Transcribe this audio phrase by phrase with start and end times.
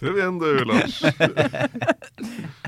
[0.00, 0.98] Prøv igjen du, Lars.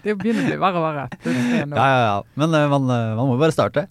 [0.03, 1.05] Det begynner å bli verre og verre.
[1.29, 2.17] Er Ja, ja, ja.
[2.41, 3.87] Men eh, man, eh, man må bare starte.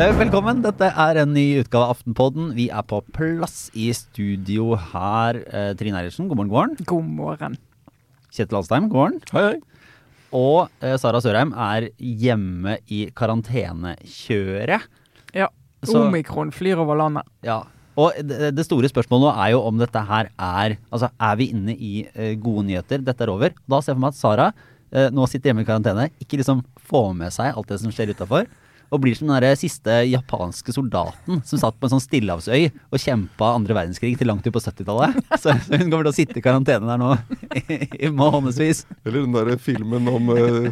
[0.00, 0.62] Eh, Velkommen.
[0.64, 2.54] Dette er en ny utgave av Aftenpodden.
[2.56, 5.42] Vi er på plass i studio her.
[5.78, 6.86] Trine Eilertsen, god morgen, god morgen.
[6.88, 7.58] God morgen.
[8.32, 9.20] Kjetil Alstheim, god morgen.
[9.34, 9.69] Hei, hei.
[10.36, 14.86] Og eh, Sara Sørheim er hjemme i karantenekjøret.
[15.34, 15.48] Ja.
[15.84, 17.24] Så- Omikron flyr over landet.
[17.42, 17.62] Ja.
[17.96, 21.50] Og det, det store spørsmålet nå er jo om dette her er Altså, er vi
[21.52, 23.02] inne i eh, gode nyheter?
[23.04, 23.50] Dette er over.
[23.68, 24.46] Da ser jeg for meg at Sara
[24.92, 28.12] eh, nå sitter hjemme i karantene, ikke liksom får med seg alt det som skjer
[28.14, 28.46] utafor.
[28.90, 32.98] Og blir som den der siste japanske soldaten som satt på en sånn stillehavsøy og
[32.98, 35.20] kjempa andre verdenskrig til langt ut på 70-tallet.
[35.38, 37.10] Så, så hun kommer til å sitte i karantene der nå
[37.60, 38.82] i, i månedsvis.
[39.04, 40.68] Eller den der filmen om uh,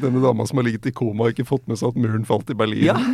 [0.00, 2.48] denne dama som har ligget i koma og ikke fått med seg at muren falt
[2.52, 2.86] i Berlin.
[2.88, 2.96] Ja.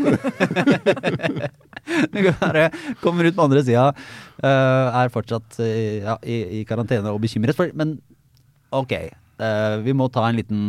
[2.14, 2.70] Hun bare
[3.02, 3.90] kommer ut på andre sida,
[4.46, 7.58] er fortsatt uh, ja, i, i karantene og bekymret.
[7.58, 7.98] For, men
[8.74, 8.94] ok,
[9.84, 10.62] vi må ta en liten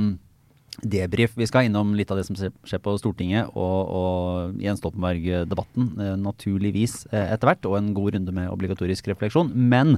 [0.84, 1.34] debrief.
[1.38, 6.16] Vi skal innom litt av det som skjer på Stortinget og, og Jens Stoltenberg-debatten, eh,
[6.22, 9.50] naturligvis eh, etter hvert, og en god runde med obligatorisk refleksjon.
[9.54, 9.98] Men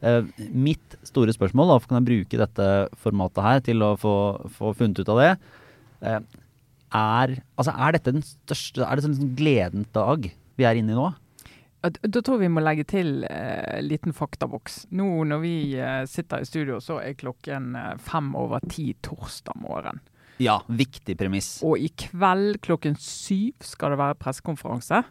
[0.00, 2.68] eh, mitt store spørsmål, hvorfor kan jeg bruke dette
[3.02, 4.14] formatet her til å få,
[4.58, 5.32] få funnet ut av det,
[6.06, 6.22] eh,
[6.92, 10.26] er, altså er dette den største Er det sånn liksom gledens dag
[10.60, 11.06] vi er inne i nå?
[11.82, 14.84] Da tror vi må legge til eh, en liten faktaboks.
[14.94, 19.58] Nå når vi eh, sitter i studio, så er klokken eh, fem over ti torsdag
[19.58, 19.98] morgen.
[20.42, 21.48] Ja, viktig premiss.
[21.66, 25.02] Og i kveld klokken syv skal det være pressekonferanse.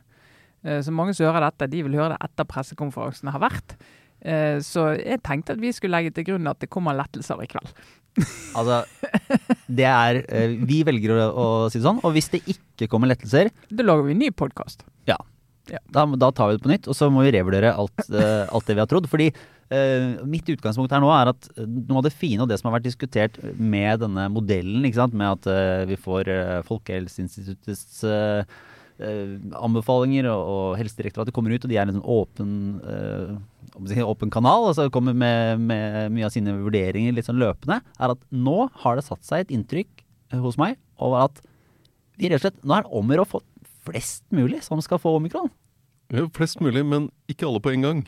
[0.65, 3.75] Eh, Så mange som hører dette, de vil høre det etter pressekonferansen har vært.
[4.21, 7.49] Eh, Så jeg tenkte at vi skulle legge til grunn at det kommer lettelser i
[7.49, 7.71] kveld.
[8.59, 8.81] Altså,
[9.71, 12.01] det er eh, Vi velger å, å si det sånn.
[12.03, 14.83] Og hvis det ikke kommer lettelser, Da lager vi en ny podkast.
[15.07, 15.17] ja.
[15.93, 18.73] Da, da tar vi det på nytt, og så må vi revurdere alt, alt det
[18.75, 19.05] vi har trodd.
[19.07, 19.27] Fordi
[20.27, 22.79] mitt utgangspunkt her nå er at eh, noe av det fine og det som har
[22.79, 26.31] vært diskutert med denne modellen, ikke sant, med at eh, vi får
[26.67, 28.43] Folkehelseinstituttets eh,
[28.99, 33.33] eh, anbefalinger, og, Helsedirektoratet kommer ut, og de er en sånn åpen, eh,
[33.93, 38.15] jeg åpen kanal, altså kommer med, med mye av sine vurderinger litt sånn løpende, er
[38.15, 40.03] at nå har det satt seg et inntrykk
[40.33, 41.41] eh, hos meg over at
[42.19, 43.45] vi rett og slett, nå er det om å få
[43.87, 45.49] flest mulig som skal få omikron.
[46.11, 48.01] Ja, flest mulig, men ikke alle på en gang.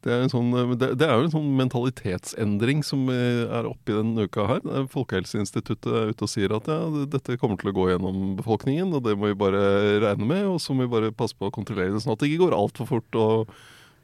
[0.00, 3.66] Det er, en sånn, eh, det, det er jo en sånn mentalitetsendring som eh, er
[3.68, 4.62] oppe i denne uka her.
[4.64, 6.78] Er Folkehelseinstituttet er ute og sier at ja,
[7.12, 9.60] dette kommer til å gå gjennom befolkningen, og det må vi bare
[10.06, 10.46] regne med.
[10.48, 12.56] Og så må vi bare passe på å kontrollere det, sånn at det ikke går
[12.56, 13.20] altfor fort.
[13.20, 13.52] Og,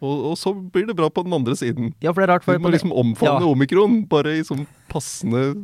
[0.05, 1.95] og, og så blir det bra på den andre siden.
[2.05, 2.45] Ja, for det er rart.
[2.45, 3.53] For Vi må liksom omfavne Ja.
[3.57, 5.55] omikron, bare i sånn passende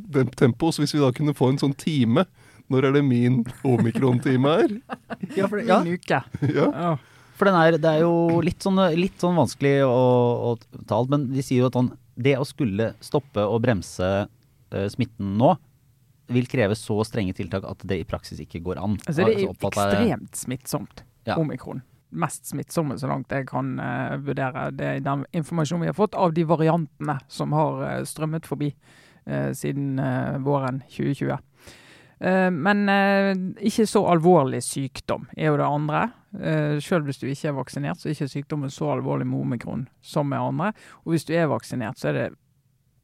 [0.40, 0.72] tempo.
[0.72, 2.24] Så hvis vi da kunne få en sånn time
[2.72, 4.70] Når er det min omikron-time her?
[5.36, 6.20] ja, for, det- er En uke.
[6.54, 6.68] Ja.
[6.72, 6.92] Ja.
[7.36, 10.00] For den er, det er jo litt sånn, litt sånn vanskelig å,
[10.52, 14.08] å ta alt, men de sier jo at sånn, det å skulle stoppe og bremse
[14.26, 15.54] uh, smitten nå,
[16.32, 18.98] vil kreve så strenge tiltak at det i praksis ikke går an.
[19.04, 21.36] Altså, det er ekstremt smittsomt, Ja.
[21.40, 21.82] omikron.
[22.12, 24.68] Mest smittsomme, så langt jeg kan uh, vurdere.
[24.76, 28.74] Det er den informasjonen vi har fått av de variantene som har uh, strømmet forbi
[29.54, 30.00] siden
[30.42, 31.36] våren 2020.
[32.26, 32.80] Eh, men
[33.62, 36.00] ikke så alvorlig sykdom er jo det andre.
[36.32, 39.88] Uh, Selv hvis du ikke er vaksinert, så er ikke sykdommen så alvorlig med omikron
[40.00, 40.72] som med andre.
[41.04, 42.30] Og hvis du er vaksinert, så er det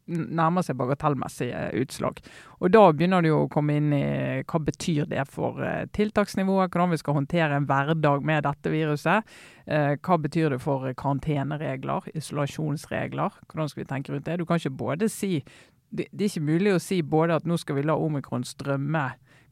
[0.08, 2.20] nærmer seg bagatellmessige utslag.
[2.62, 4.04] Og da begynner du å komme inn i
[4.48, 9.28] hva betyr det for eh, tiltaksnivået, hvordan vi skal håndtere en hverdag med dette viruset.
[9.66, 14.38] Eh, hva betyr det for karanteneregler, isolasjonsregler, hvordan skal vi tenke rundt det.
[14.40, 15.42] Du kan ikke både si
[15.88, 19.06] det er ikke mulig å si både at nå skal vi la omikron strømme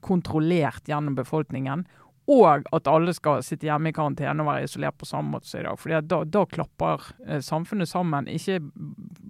[0.04, 1.86] kontrollert gjennom befolkningen,
[2.26, 5.60] og at alle skal sitte hjemme i karantene og være isolert på samme måte som
[5.60, 5.78] i dag.
[5.78, 8.26] Fordi da, da klapper eh, samfunnet sammen.
[8.26, 8.58] Ikke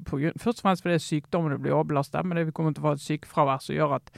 [0.08, 2.96] på, først og fremst fordi sykdommene blir overbelastet, men det vi kommer til å få
[2.96, 4.14] et sykefravær som gjør at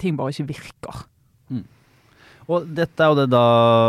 [0.00, 1.04] ting bare ikke virker.
[2.46, 3.46] Og dette er jo det da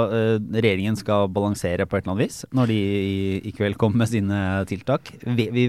[0.10, 4.02] eh, regjeringen skal balansere på et eller annet vis, når de i, i kveld kommer
[4.02, 4.40] med sine
[4.70, 5.12] tiltak.
[5.24, 5.68] Vi, vi,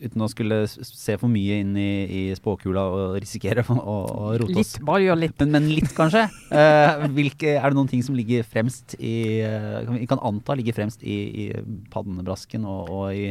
[0.00, 4.56] uten å skulle se for mye inn i, i spåkula og risikere å, å rote
[4.58, 4.74] oss.
[4.76, 5.34] Litt, bare gjør litt.
[5.42, 6.24] Men, men litt, kanskje.
[6.50, 9.14] Uh, hvilke, er det noen ting som ligger fremst i
[9.44, 11.46] eh, kan Vi kan anta ligger fremst i, i
[11.92, 13.30] pannebrasken og, og i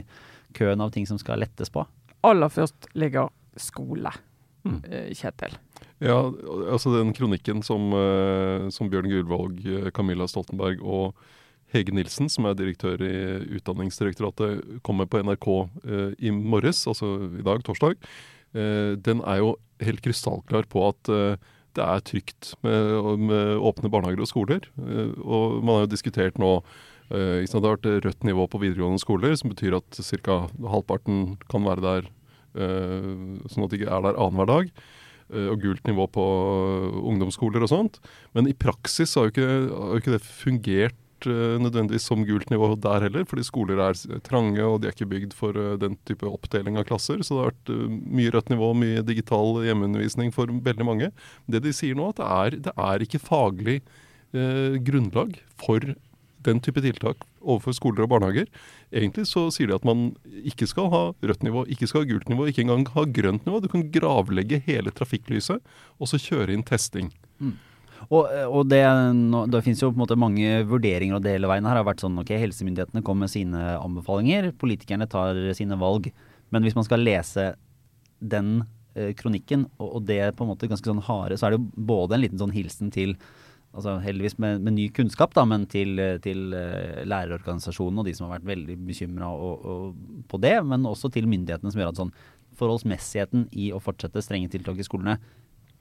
[0.57, 1.86] køen av ting som skal lettes på?
[2.27, 4.13] Aller først ligger skole,
[4.60, 4.81] Mm.
[4.92, 5.54] eh, Kjetil.
[6.04, 6.18] Ja,
[6.71, 7.94] altså den kronikken som,
[8.75, 9.62] som Bjørn Gullvåg,
[9.95, 11.16] Camilla Stoltenberg og
[11.74, 13.13] Hege Nilsen, som er direktør i
[13.60, 15.48] Utdanningsdirektoratet, kommer på NRK
[15.86, 18.00] eh, i morges, altså i dag, torsdag,
[18.57, 19.56] eh, den er jo
[19.86, 24.69] helt krystallklar på at eh, det er trygt med, med, åpne barnehager og skoler.
[24.81, 26.56] Eh, og man har jo diskutert nå
[27.13, 30.39] eh, Det har vært rødt nivå på videregående skoler, som betyr at ca.
[30.74, 32.10] halvparten kan være der
[32.57, 33.12] eh,
[33.51, 34.74] sånn at de ikke er der annenhver dag.
[35.30, 36.24] Og gult nivå på
[37.06, 38.00] ungdomsskoler og sånt.
[38.33, 42.71] Men i praksis har jo ikke, har jo ikke det fungert nødvendigvis som gult nivå
[42.80, 46.27] der heller, fordi skoler er trange og de er ikke bygd for eh, den type
[46.27, 47.24] oppdeling av klasser.
[47.25, 51.12] Så det har vært eh, mye rødt nivå, mye digital hjemmeundervisning for veldig mange.
[51.51, 55.92] Det de sier nå, at det er, det er ikke faglig eh, grunnlag for
[56.45, 58.50] den type tiltak overfor skoler og barnehager.
[58.95, 60.10] Egentlig så sier de at man
[60.48, 63.62] ikke skal ha rødt nivå, ikke skal ha gult nivå, ikke engang ha grønt nivå.
[63.63, 65.60] Du kan gravlegge hele trafikklyset
[66.00, 67.12] og så kjøre inn testing.
[67.39, 67.57] Mm.
[68.07, 68.81] Og, og det,
[69.51, 71.68] det, finnes jo på en måte mange vurderinger av det hele veien.
[71.68, 76.10] Her har vært sånn ok, Helsemyndighetene kommer med sine anbefalinger, politikerne tar sine valg.
[76.54, 77.51] Men hvis man skal lese
[78.19, 78.63] den
[78.96, 81.86] eh, kronikken, og, og, det på en måte ganske sånn harde, så er det jo
[81.92, 83.18] både en liten sånn hilsen til
[83.69, 88.25] altså Heldigvis med, med ny kunnskap, da, men til, til uh, lærerorganisasjonen og de som
[88.25, 89.30] har vært veldig bekymra
[90.25, 90.56] på det.
[90.66, 92.16] Men også til myndighetene, som gjør at sånn
[92.57, 95.19] forholdsmessigheten i å fortsette strenge tiltak i skolene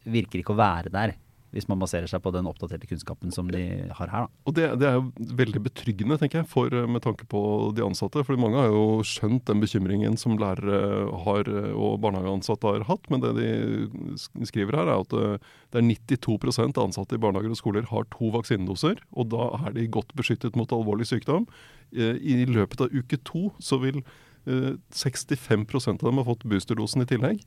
[0.05, 1.17] virker ikke å være der
[1.55, 3.63] hvis man baserer seg på den oppdaterte kunnskapen som de
[3.97, 4.27] har her.
[4.27, 4.43] Da.
[4.49, 7.43] Og det, det, er jo veldig betryggende, tenker jeg, for, med tanke på
[7.77, 8.25] de ansatte.
[8.27, 13.09] fordi mange har jo skjønt den bekymringen som lærere har og barnehageansatte har hatt.
[13.13, 17.55] Men det de skriver her, er at eh, det er 92% av ansatte i barnehager
[17.55, 19.03] og skoler har to vaksinedoser.
[19.17, 21.49] Og da er de godt beskyttet mot alvorlig sykdom.
[21.95, 24.03] Eh, I løpet av uke to så vil
[24.49, 27.43] 65 eh, av dem ha fått boosterdosen i tillegg.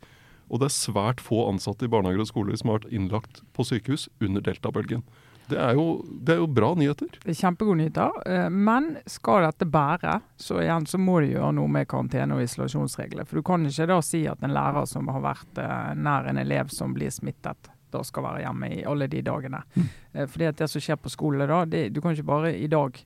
[0.51, 3.65] Og det er svært få ansatte i barnehager og skoler som har vært innlagt på
[3.67, 5.05] sykehus under deltabølgen.
[5.51, 7.11] Det er, jo, det er jo bra nyheter.
[7.23, 8.21] Det er kjempegode nyheter.
[8.29, 12.45] Eh, men skal dette bære, så igjen så må de gjøre noe med karantene- og
[12.45, 13.27] isolasjonsregler.
[13.27, 16.39] For du kan ikke da si at en lærer som har vært eh, nær en
[16.39, 19.59] elev som blir smittet, da skal være hjemme i alle de dagene.
[19.75, 19.91] Mm.
[20.13, 22.71] Eh, fordi at det som skjer på skole da, det, Du kan ikke bare i
[22.71, 23.03] dag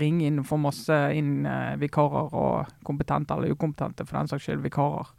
[0.00, 1.44] ringe inn og få masse inn
[1.82, 5.12] vikarer og kompetente eller ukompetente for den saks skyld vikarer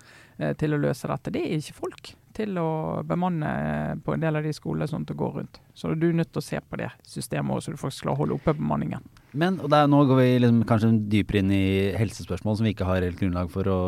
[0.60, 1.34] til å løse dette.
[1.34, 5.06] Det er ikke folk til å bemanne eh, på en del av de skolene sånn
[5.06, 5.60] at det går rundt.
[5.78, 8.18] Så du er nødt til å se på det systemet også, så du faktisk klarer
[8.18, 9.06] å holde oppe bemanningen.
[9.38, 11.66] Men og der Nå går vi liksom kanskje dypere inn i
[11.98, 13.80] helsespørsmål som vi ikke har helt grunnlag for å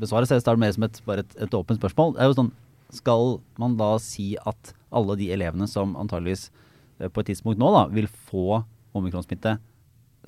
[0.00, 0.26] besvare.
[0.26, 2.16] Så jeg starter mer som et, bare et, et åpent spørsmål.
[2.16, 2.56] Det er jo sånn,
[2.88, 6.48] Skal man da si at alle de elevene som antageligvis
[6.98, 8.62] eh, på et tidspunkt nå da, vil få
[8.96, 9.58] omikronsmitte,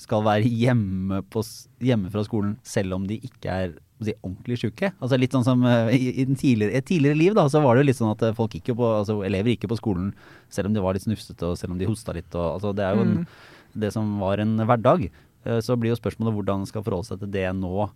[0.00, 1.42] skal være hjemme, på,
[1.82, 3.72] hjemme fra skolen selv om de ikke er
[4.06, 4.92] si, ordentlig syke.
[4.98, 7.84] Altså litt sånn som uh, i, i tidligere, et tidligere liv, da, så var det
[7.84, 10.12] jo litt sånn at eh, folk gikk jo på, altså elever gikk jo på skolen
[10.52, 12.30] selv om de var litt snufsete og selv om de hosta litt.
[12.34, 13.80] Og, altså, det er jo en, mm.
[13.84, 15.08] det som var en hverdag.
[15.46, 17.90] Uh, så blir jo spørsmålet hvordan man skal forholde seg til det nå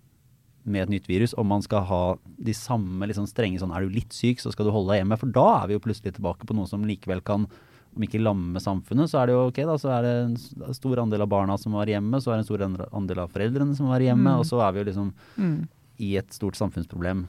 [0.64, 1.36] med et nytt virus.
[1.36, 4.68] Om man skal ha de samme liksom strenge sånn er du litt syk, så skal
[4.68, 5.20] du holde deg hjemme.
[5.20, 7.48] For da er vi jo plutselig tilbake på noe som likevel kan
[7.94, 9.76] om ikke lamme samfunnet, så er det jo ok, da.
[9.78, 12.48] Så er det en stor andel av barna som var hjemme, så er det en
[12.48, 14.40] stor andel av foreldrene som var hjemme, mm.
[14.40, 15.56] og så er vi jo liksom mm
[16.02, 17.26] i et stort samfunnsproblem.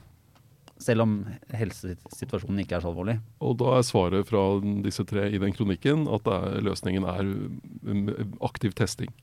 [0.82, 1.20] Selv om
[1.56, 3.20] helsesituasjonen ikke er så alvorlig.
[3.40, 4.44] Og da er svaret fra
[4.84, 7.30] disse tre i den kronikken at er, løsningen er
[8.44, 9.14] aktiv testing.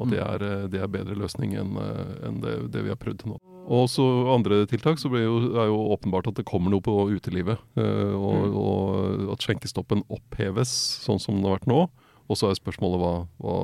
[0.00, 0.26] Og det mm.
[0.26, 3.34] er, eh, det er bedre løsning enn eh, en det, det, vi har prøvd til
[3.34, 3.40] nå.
[3.64, 7.60] Og så andre tiltak så jo, er jo åpenbart at det kommer noe på utelivet.
[7.78, 8.58] Eh, og, mm.
[8.58, 10.72] og, at skjenkestoppen oppheves
[11.04, 11.86] sånn som den har vært nå.
[12.24, 13.56] Og så er spørsmålet hva, hva,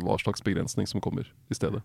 [0.00, 1.82] hva slags begrensning som kommer i stedet.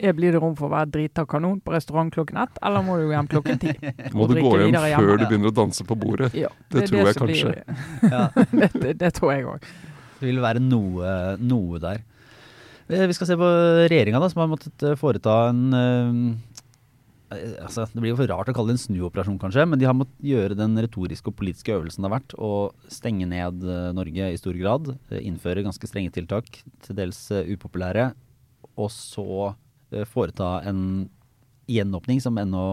[0.00, 3.10] Blir det rom for å være drita kanon på restaurant klokken ett, eller må du
[3.12, 3.74] hjem klokken ti?
[4.16, 6.30] må du gå hjem før du begynner å danse på bordet?
[6.38, 7.52] Ja, det, det, tror jeg kanskje.
[8.14, 8.22] ja.
[8.80, 9.68] det, det, tror jeg òg.
[10.20, 11.12] Det vil være noe,
[11.44, 12.00] noe, der.
[12.88, 13.52] Eh, vi skal se på
[13.92, 18.56] regjeringa, som har måttet eh, foreta en uh, altså, Det blir jo for rart å
[18.56, 22.00] kalle det en snuoperasjon, kanskje, men de har måttet gjøre den retoriske og politiske øvelsen
[22.00, 22.54] det har vært å
[22.88, 24.94] stenge ned Norge i stor grad.
[25.20, 28.14] Innføre ganske strenge tiltak, til dels upopulære.
[28.80, 29.69] Og så Eh,
[30.08, 31.08] foreta en
[31.70, 32.64] gjenåpning som ennå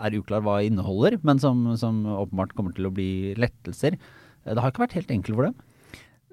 [0.00, 3.98] er uklar hva inneholder, men som, som åpenbart kommer til å bli lettelser.
[4.44, 5.58] Eh, det har ikke vært helt enkelt for dem.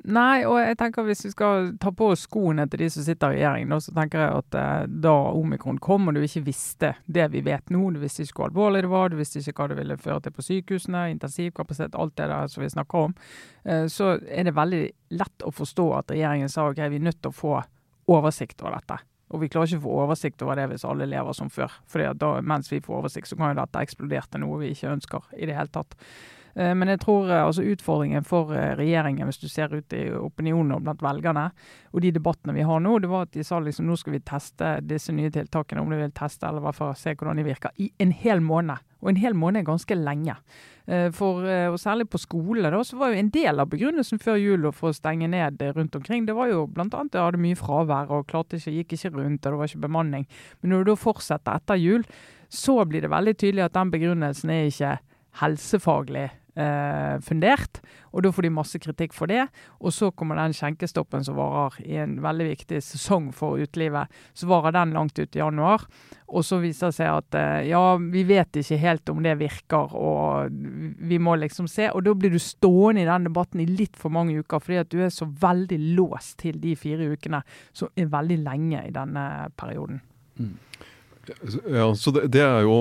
[0.05, 3.39] Nei, og jeg tenker hvis vi skal ta på skoene til de som sitter i
[3.39, 7.41] regjering, så tenker jeg at eh, da omikron kom og du ikke visste det vi
[7.45, 9.97] vet nå, du visste ikke hvor alvorlig det var, du visste ikke hva det ville
[10.01, 13.17] føre til på sykehusene, intensivkapasitet, alt det der som vi snakker om,
[13.65, 14.85] eh, så er det veldig
[15.17, 17.57] lett å forstå at regjeringen sa ok, vi er nødt til å få
[18.13, 19.01] oversikt over dette.
[19.33, 21.73] Og vi klarer ikke å få oversikt over det hvis alle lever som før.
[21.89, 25.29] For mens vi får oversikt, så kan jo dette eksplodere til noe vi ikke ønsker
[25.37, 25.97] i det hele tatt.
[26.55, 30.05] Eh, men jeg tror eh, altså utfordringen for eh, regjeringen, hvis du ser ut i
[30.15, 31.49] opinionen blant velgerne,
[31.91, 34.23] og de debattene vi har nå, det var at de sa liksom nå skal vi
[34.23, 37.47] teste disse nye tiltakene, om de vil teste eller i hvert fall se hvordan de
[37.49, 38.79] virker, i en hel måned.
[39.03, 40.37] Og en hel måned er ganske lenge.
[40.87, 44.21] Eh, For, eh, og Særlig på skole da, så var jo en del av begrunnelsen
[44.21, 46.85] før jul for å stenge ned eh, rundt omkring, det var jo bl.a.
[46.85, 49.85] at jeg hadde mye fravær og klarte ikke, gikk ikke rundt, og det var ikke
[49.87, 50.27] bemanning.
[50.61, 52.05] Men når du da fortsetter etter jul,
[52.53, 54.97] så blir det veldig tydelig at den begrunnelsen er ikke
[55.41, 57.81] helsefaglig eh, fundert.
[58.15, 59.45] Og da får de masse kritikk for det.
[59.81, 64.11] Og så kommer den skjenkestoppen som varer i en veldig viktig sesong for utelivet.
[64.33, 65.83] Så varer den langt ut i januar.
[66.25, 69.93] Og så viser det seg at eh, ja, vi vet ikke helt om det virker,
[69.93, 70.55] og
[71.05, 71.91] vi må liksom se.
[71.93, 74.91] Og da blir du stående i den debatten i litt for mange uker, fordi at
[74.93, 77.43] du er så veldig låst til de fire ukene,
[77.75, 79.25] som er veldig lenge i denne
[79.59, 80.01] perioden.
[81.71, 82.75] Ja, så det, det er jo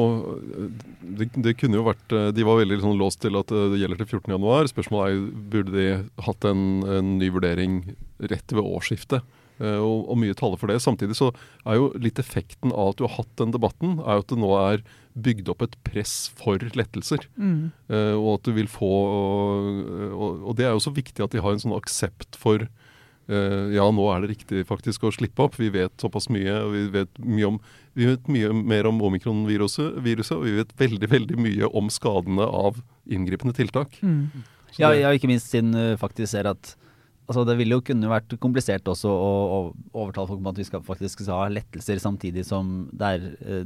[1.01, 4.21] det, det kunne jo vært De var veldig sånn låst til at det gjelder til
[4.21, 4.73] 14.1.
[4.73, 5.87] Spørsmålet er burde de
[6.27, 7.81] hatt en, en ny vurdering
[8.21, 9.25] rett ved årsskiftet.
[9.63, 10.81] Eh, Og, og mye taler for det.
[10.83, 11.31] Samtidig så
[11.65, 14.41] er jo litt effekten av at du har hatt den debatten, er jo at det
[14.43, 14.85] nå er
[15.15, 17.23] bygd opp et press for lettelser.
[17.39, 17.71] Mm.
[17.87, 19.69] Eh, og at du vil få og,
[20.11, 23.65] og, og det er jo så viktig at de har en sånn aksept for eh,
[23.77, 25.61] ja, nå er det riktig faktisk å slippe opp.
[25.61, 27.61] Vi vet såpass mye, og vi vet mye, om,
[27.95, 29.99] vi vet mye mer om omikron-viruset,
[30.37, 33.99] og vi vet veldig veldig mye om skadene av inngripende tiltak.
[34.03, 34.29] Mm.
[34.79, 36.77] Ja, det- ja, ikke minst siden uh, faktisk ser at
[37.25, 39.59] Altså Det ville jo kunne vært komplisert også å, å
[39.95, 43.65] overtale folk om at vi skal faktisk skal ha lettelser samtidig som det er uh,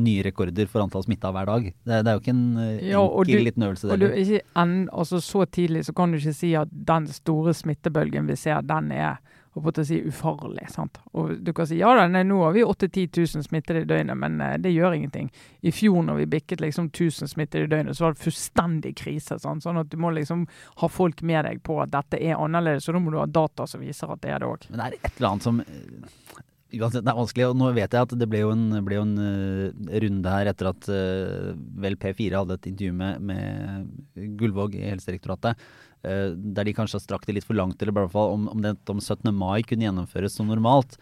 [0.00, 1.66] nye rekorder for antall smitta hver dag.
[1.84, 3.90] Det, det er jo ikke en eh, Ja, enkel liten øvelse.
[3.90, 7.52] Og du, ikke en, altså Så tidlig så kan du ikke si at den store
[7.52, 9.18] smittebølgen vi ser, den er
[9.64, 10.66] på å si, ufarlig.
[10.72, 10.98] sant?
[11.12, 13.88] Og Du kan si ja da, nei, nå har vi 8 10 000 smittede i
[13.88, 15.30] døgnet, men eh, det gjør ingenting.
[15.60, 19.38] I fjor når vi bikket liksom 1000 smittede i døgnet, så var det fullstendig krise.
[19.38, 19.64] Sant?
[19.64, 20.46] Sånn at du må liksom
[20.82, 23.66] ha folk med deg på at dette er annerledes, og da må du ha data
[23.70, 24.70] som viser at det er det òg.
[24.70, 26.38] Men det er et eller annet som eh,
[26.70, 27.46] Uansett, det er vanskelig.
[27.50, 30.50] Og nå vet jeg at det ble jo en, ble jo en uh, runde her
[30.52, 31.50] etter at uh,
[31.82, 35.58] vel P4 hadde et intervju med, med Gullvåg i Helsedirektoratet.
[36.04, 38.48] Eh, der de kanskje har strakt det litt for langt, eller i hvert fall om,
[38.48, 39.32] om det om 17.
[39.34, 40.96] mai kunne gjennomføres som normalt.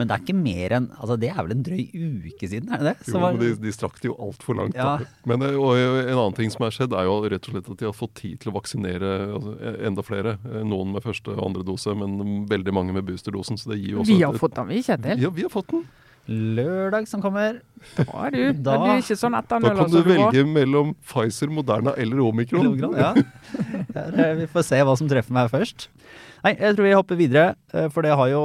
[0.00, 1.82] Men det er ikke mer enn altså Det er vel en drøy
[2.32, 2.94] uke siden, er det det?
[3.06, 4.74] Jo, Så var- men de, de strakk det jo altfor langt.
[4.74, 4.96] Ja.
[4.96, 5.04] Da.
[5.28, 7.76] Men eh, og en annen ting som er skjedd, er jo rett og slett at
[7.82, 9.52] de har fått tid til å vaksinere altså,
[9.84, 10.38] enda flere.
[10.48, 13.60] Eh, Noen med første og andre dose, men veldig mange med boosterdosen.
[13.60, 15.20] Så det gir jo også Vi har et- fått den, vi, Kjetil.
[15.20, 15.84] Ja, vi har fått den.
[16.28, 17.60] Lørdag som kommer.
[17.98, 18.42] Da er du.
[18.66, 22.74] Da- du er ikke sånn Da kan du du velge mellom Pfizer, Moderna eller Omikron.
[22.96, 23.12] Ja.
[23.92, 25.88] Ja, Vi får se hva som treffer meg først.
[26.42, 28.40] Nei, jeg tror vi hopper videre, eh, for det har jo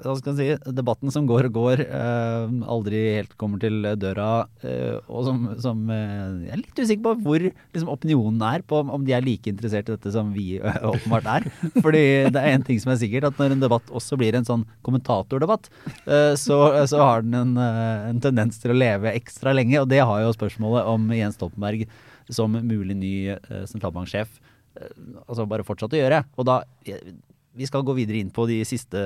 [0.00, 4.46] hva skal jeg si, debatten som går og går, eh, aldri helt kommer til døra,
[4.64, 8.80] eh, og som, som eh, Jeg er litt usikker på hvor liksom, opinionen er, på
[8.80, 11.50] om- de er like interessert i dette som vi eh, åpenbart er.
[11.84, 14.48] Fordi det er én ting som er sikkert, at når en debatt også blir en
[14.48, 15.68] sånn kommentatordebatt,
[16.06, 19.88] eh, så, så har den en, eh, en tendens til å leve ekstra lenge, og
[19.90, 21.86] det har jo spørsmålet om Jens Stoltenberg
[22.30, 24.38] som mulig ny eh, sentralbanksjef
[24.78, 24.96] eh,
[25.26, 26.22] altså bare fortsatt å gjøre.
[26.38, 27.12] Og da eh,
[27.52, 28.96] Vi skal gå videre inn på de siste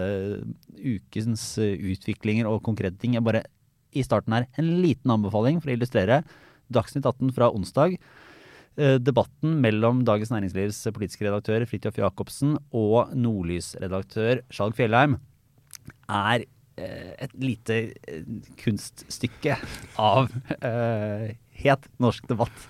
[0.78, 3.16] ukens utviklinger og konkrete ting.
[3.16, 3.42] Jeg bare
[3.90, 6.20] i starten her en liten anbefaling for å illustrere.
[6.70, 7.96] Dagsnytt 18 fra onsdag.
[8.76, 15.16] Debatten mellom Dagens Næringslivs politiske redaktør Fridtjof Jacobsen og Nordlys-redaktør Skjalg Fjellheim
[16.06, 17.78] er et lite
[18.08, 18.26] eh,
[18.60, 19.56] kunststykke
[20.02, 20.28] av
[20.60, 21.30] uh,
[21.62, 22.68] het norsk debatt.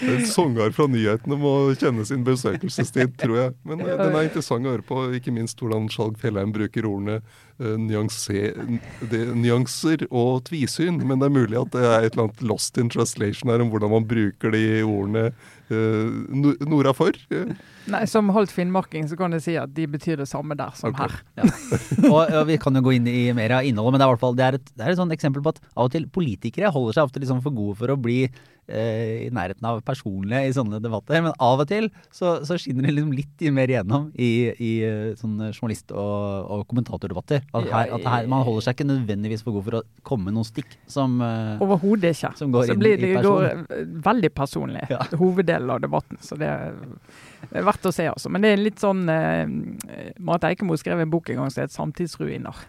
[0.00, 3.54] En sanger fra nyhetene må kjenne sin besøkelsestid, tror jeg.
[3.66, 7.18] Men eh, den er interessant å høre på, ikke minst hvordan Skjalg Fjellheim bruker ordene
[7.18, 8.52] eh, nyanse,
[9.10, 11.02] nyanser og tvisyn.
[11.02, 13.72] Men det er mulig at det er et eller annet lost in translation her om
[13.74, 15.30] hvordan man bruker de ordene
[16.68, 17.16] «nora for».
[17.32, 17.52] Eh,
[17.90, 20.92] Nei, Som holdt finnmarking så kan jeg si at de betyr det samme der som
[20.92, 21.10] okay.
[21.10, 21.50] her.
[22.12, 24.22] og, og vi kan jo gå inn i mer av innholdet, men det er, hvert
[24.22, 26.72] fall, det er, et, det er et sånt eksempel på at av og til politikere
[26.72, 30.54] holder seg ofte liksom for gode for å bli eh, i nærheten av personlige i
[30.54, 31.22] sånne debatter.
[31.24, 35.10] Men av og til så, så skinner det liksom litt mer igjennom i, i eh,
[35.18, 37.42] sånne journalist- og, og kommentatordebatter.
[37.50, 40.38] At, her, at her, man holder seg ikke nødvendigvis for god for å komme med
[40.38, 42.34] noen stikk som eh, Overhodet ikke.
[42.38, 43.66] Som går så inn blir i det går
[44.06, 44.86] veldig personlig.
[44.92, 45.02] Ja.
[45.18, 46.20] Hoveddelen av debatten.
[46.22, 46.76] Så det er,
[47.50, 48.30] det er verdt å se, altså.
[48.32, 49.44] Men det er litt sånn eh,
[50.22, 52.62] Marit Eikemo skrev en bok en gang som het 'Samtidsruiner'.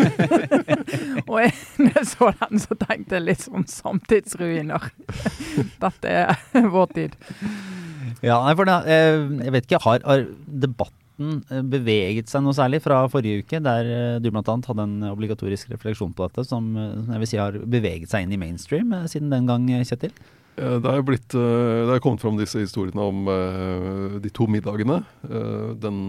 [1.30, 4.88] Og jeg, når jeg så den, så tenkte jeg litt sånn samtidsruiner.
[5.84, 7.20] Dette er vår tid.
[8.24, 10.26] Ja, for det, eh, jeg vet ikke, har, har
[10.64, 14.42] debatten eh, beveget seg noe særlig fra forrige uke, der eh, du bl.a.
[14.44, 18.40] hadde en obligatorisk refleksjon på dette, som, jeg vil si har beveget seg inn i
[18.40, 20.14] mainstream siden den gang, Kjetil?
[20.60, 24.46] Eh, Det er, blitt, eh, det er kommet fram disse historiene om eh, de to
[24.50, 25.00] middagene.
[25.80, 26.00] Den,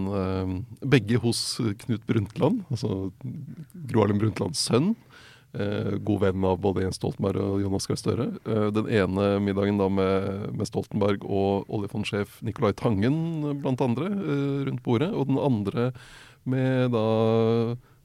[0.82, 3.12] begge hos Knut Brundtland, altså
[3.88, 4.94] Gro Harlem Brundtlands sønn.
[5.52, 8.26] God venn av både Jens Stoltenberg og Jonas Gahr Støre.
[8.72, 15.10] Den ene middagen da med, med Stoltenberg og oljefondsjef Nicolai Tangen blant andre rundt bordet.
[15.12, 15.90] Og den andre
[16.48, 17.04] med da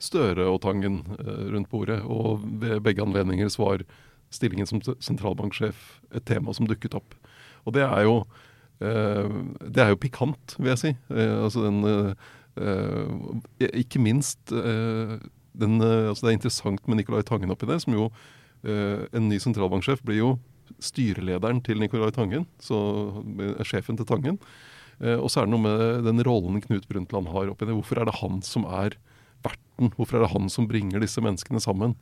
[0.04, 2.02] Støre og Tangen rundt bordet.
[2.04, 3.88] Og ved begge anledninger så var
[4.34, 7.16] stillingen som sentralbanksjef et tema som dukket opp.
[7.68, 8.18] Og det er jo
[8.84, 9.30] eh,
[9.62, 10.94] Det er jo pikant, vil jeg si.
[11.12, 17.70] Eh, altså den eh, Ikke minst den, altså Det er interessant med Nicolai Tangen oppi
[17.70, 18.12] det, som jo
[18.68, 20.30] En ny sentralbanksjef blir jo
[20.84, 22.76] styrelederen til Nicolai Tangen, så
[23.64, 24.40] sjefen til Tangen.
[25.00, 27.78] Og så er det noe med den rollen Knut Brundtland har oppi det.
[27.78, 28.98] Hvorfor er det han som er
[29.46, 29.94] verten?
[29.94, 31.94] Hvorfor er det han som bringer disse menneskene sammen?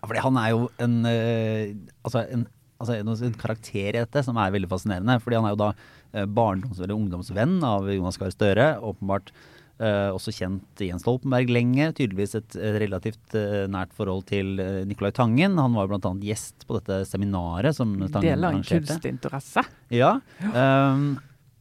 [0.00, 1.76] Ja, fordi han er jo en, eh,
[2.06, 2.46] altså en,
[2.80, 5.20] altså en, karakter i dette som er veldig fascinerende.
[5.22, 8.68] Fordi han er jo da eh, barndoms- eller ungdomsvenn av Jonas Gahr Støre.
[8.80, 9.32] Åpenbart
[9.80, 11.90] eh, også kjent Jens Stoltenberg lenge.
[11.98, 15.58] Tydeligvis et, et relativt eh, nært forhold til uh, Nicolai Tangen.
[15.60, 16.14] Han var jo bl.a.
[16.30, 19.66] gjest på dette seminaret som Tangen Deler en kunstinteresse.
[19.92, 20.16] Ja.
[20.54, 21.12] Um,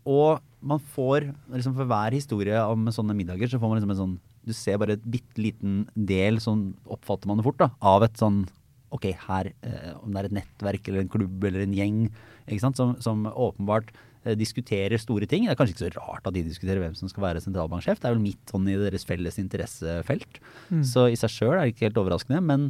[0.09, 4.01] og man får liksom For hver historie om sånne middager, så får man liksom en
[4.03, 4.17] sånn
[4.49, 8.17] Du ser bare et bitte liten del, sånn oppfatter man det fort, da, av et
[8.19, 8.47] sånn
[8.89, 12.05] Ok, her eh, Om det er et nettverk eller en klubb eller en gjeng
[12.49, 13.91] ikke sant, som, som åpenbart
[14.25, 15.45] eh, diskuterer store ting.
[15.45, 17.99] Det er kanskje ikke så rart at de diskuterer hvem som skal være sentralbanksjef.
[18.01, 20.39] Det er vel midt sånn i deres felles interessefelt.
[20.71, 20.81] Mm.
[20.81, 22.41] Så i seg sjøl er det ikke helt overraskende.
[22.41, 22.67] Men,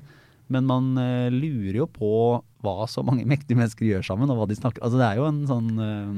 [0.52, 2.12] men man eh, lurer jo på
[2.66, 5.32] hva så mange mektige mennesker gjør sammen, og hva de snakker Altså det er jo
[5.32, 6.14] en sånn eh,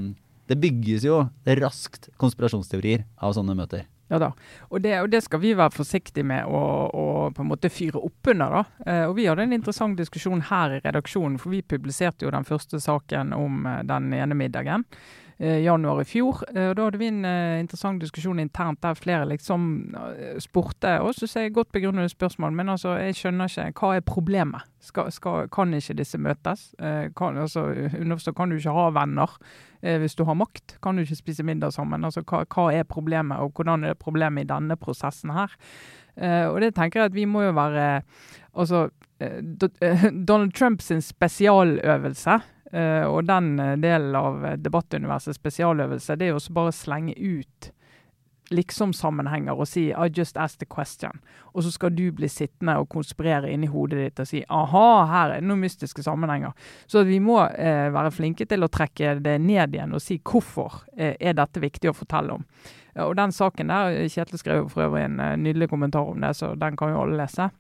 [0.50, 1.22] Det bygges jo
[1.62, 3.86] raskt konspirasjonsteorier av sånne møter.
[4.12, 4.34] Ja da.
[4.68, 8.02] Og det, og det skal vi være forsiktige med å, å på en måte fyre
[8.04, 8.58] opp under.
[8.58, 8.64] da.
[8.84, 12.48] Eh, og Vi hadde en interessant diskusjon her i redaksjonen, for vi publiserte jo den
[12.48, 14.84] første saken om eh, den ene middagen.
[15.42, 16.44] Eh, januar i fjor.
[16.56, 19.96] Eh, og Da hadde vi en eh, interessant diskusjon internt der flere liksom
[20.40, 22.54] spurte og synes jeg godt begrunnede spørsmål.
[22.54, 23.72] Men altså, jeg skjønner ikke.
[23.80, 24.70] Hva er problemet?
[24.82, 26.72] Skal, skal, kan ikke disse møtes?
[27.18, 27.68] Kan, altså,
[28.00, 29.36] underforstått, kan du ikke ha venner
[29.82, 30.78] hvis du har makt?
[30.82, 32.06] Kan du ikke spise middag sammen?
[32.06, 35.54] Altså, hva, hva er problemet, og hvordan er det problemet i denne prosessen her?
[36.20, 38.02] Uh, og det tenker jeg at vi må jo være
[38.52, 38.90] Altså,
[39.24, 42.40] uh, Donald Trumps spesialøvelse,
[43.08, 47.16] og den eh, delen av eh, debattuniversets spesialøvelse, det er jo også bare å slenge
[47.20, 47.72] ut
[48.52, 51.22] liksom-sammenhenger og si I just asked a question.
[51.56, 55.36] Og så skal du bli sittende og konspirere inni hodet ditt og si aha, her
[55.38, 56.52] er det noen mystiske sammenhenger.
[56.88, 60.82] Så vi må eh, være flinke til å trekke det ned igjen og si hvorfor
[60.98, 62.46] eh, er dette viktig å fortelle om.
[62.94, 66.36] Eh, Og den saken der, Kjetil skrev for øvrig en eh, nydelig kommentar om det,
[66.36, 67.52] så den kan jo alle lese.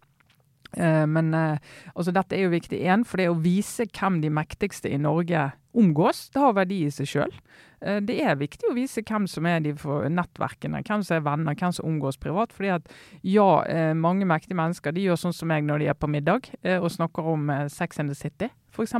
[0.77, 1.57] Eh, Men eh,
[1.95, 5.51] altså dette er jo viktig igjen, for det å vise hvem de mektigste i Norge
[5.73, 7.35] omgås, det har verdi i seg sjøl.
[7.81, 11.55] Det er viktig å vise hvem som er de for nettverkene, hvem som er venner,
[11.57, 12.51] hvem som omgås privat.
[12.53, 12.91] fordi at
[13.23, 16.51] ja, eh, mange mektige mennesker de gjør sånn som meg når de er på middag
[16.61, 18.93] eh, og snakker om eh, Sex and the City, f.eks.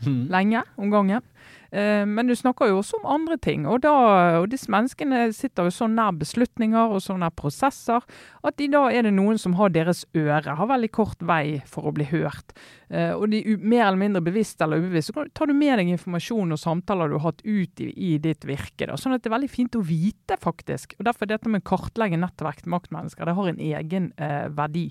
[0.34, 1.22] Lenge om gangen.
[1.74, 3.66] Eh, Men du snakker jo også om andre ting.
[3.66, 3.94] Og, da,
[4.40, 8.04] og disse menneskene sitter jo så nær beslutninger og så nær prosesser
[8.44, 11.88] at i dag er det noen som har deres øre, har veldig kort vei for
[11.88, 12.54] å bli hørt.
[12.94, 16.54] Eh, og de mer eller mindre bevisst eller ubevisst, så tar du med deg informasjon
[16.54, 18.86] og samtaler du har hatt ut i, i ditt virke.
[18.86, 18.98] Da.
[19.00, 20.94] Sånn at det er veldig fint å vite, faktisk.
[20.98, 24.46] Og Derfor er dette med å kartlegge nettverk til maktmennesker, det har en egen eh,
[24.54, 24.86] verdi.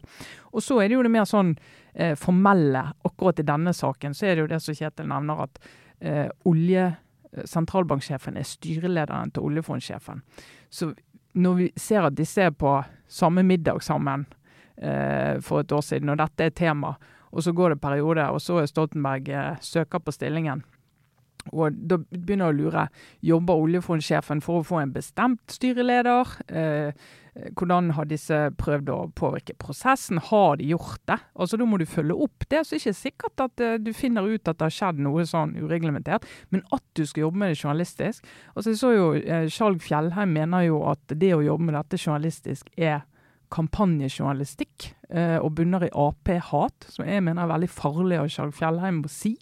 [0.52, 1.56] Og så er det jo det mer sånn
[1.94, 2.90] eh, formelle.
[3.08, 5.62] Akkurat i denne saken så er det jo det som Kjetil nevner, at
[6.04, 6.86] eh, olje,
[7.32, 10.22] eh, sentralbanksjefen er styrelederen til oljefondsjefen.
[10.70, 10.92] Så
[11.34, 12.76] når vi ser at disse er på
[13.08, 14.28] samme middag sammen
[14.78, 16.94] eh, for et år siden, og dette er tema,
[17.34, 20.64] og så går det periode, og så er Stoltenberg eh, søker på stillingen.
[21.52, 22.86] Og da begynner jeg å lure,
[23.26, 26.38] jobber oljefondsjefen for å få en bestemt styreleder?
[26.48, 30.20] Eh, hvordan har disse prøvd å påvirke prosessen?
[30.22, 31.18] Har de gjort det?
[31.34, 32.62] Altså Da må du følge opp det.
[32.62, 35.26] Så det er ikke sikkert at eh, du finner ut at det har skjedd noe
[35.26, 38.28] sånn ureglementert, men at du skal jobbe med det journalistisk.
[38.54, 41.98] Altså jeg så jo eh, Skjalg Fjellheim mener jo at det å jobbe med dette
[41.98, 43.02] journalistisk er
[43.54, 49.02] kampanjejournalistikk eh, og bunner i Ap-hat, som jeg mener er veldig farlig av Skjalg Fjellheim
[49.06, 49.36] å si.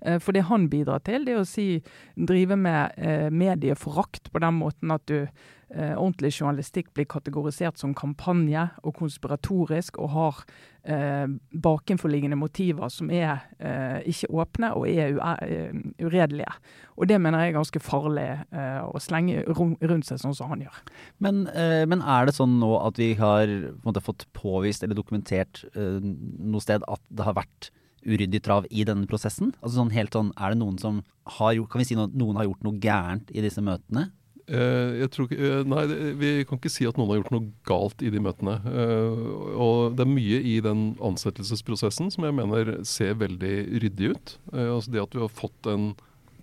[0.00, 1.82] For det han bidrar til, det er å si,
[2.16, 2.94] drive med
[3.36, 5.26] medieforakt på den måten at du
[5.74, 10.42] eh, ordentlig journalistikk blir kategorisert som kampanje og konspiratorisk og har
[10.84, 11.26] eh,
[11.64, 16.52] bakenforliggende motiver som er eh, ikke åpne og er eh, uredelige.
[16.96, 20.64] Og det mener jeg er ganske farlig eh, å slenge rundt seg sånn som han
[20.66, 20.80] gjør.
[21.18, 24.98] Men, eh, men er det sånn nå at vi har på måte, fått påvist eller
[24.98, 27.70] dokumentert noe sted at det har vært
[28.06, 29.52] uryddig trav i denne prosessen?
[29.60, 31.02] Altså sånn helt sånn, er det noen som
[31.36, 34.08] har gjort, Kan vi si noen, noen har gjort noe gærent i disse møtene?
[34.50, 35.82] Eh, jeg tror ikke, eh, nei,
[36.18, 38.56] vi kan ikke si at noen har gjort noe galt i de møtene.
[38.66, 39.20] Eh,
[39.54, 44.36] og det er mye i den ansettelsesprosessen som jeg mener ser veldig ryddig ut.
[44.50, 45.92] Altså det at vi har fått en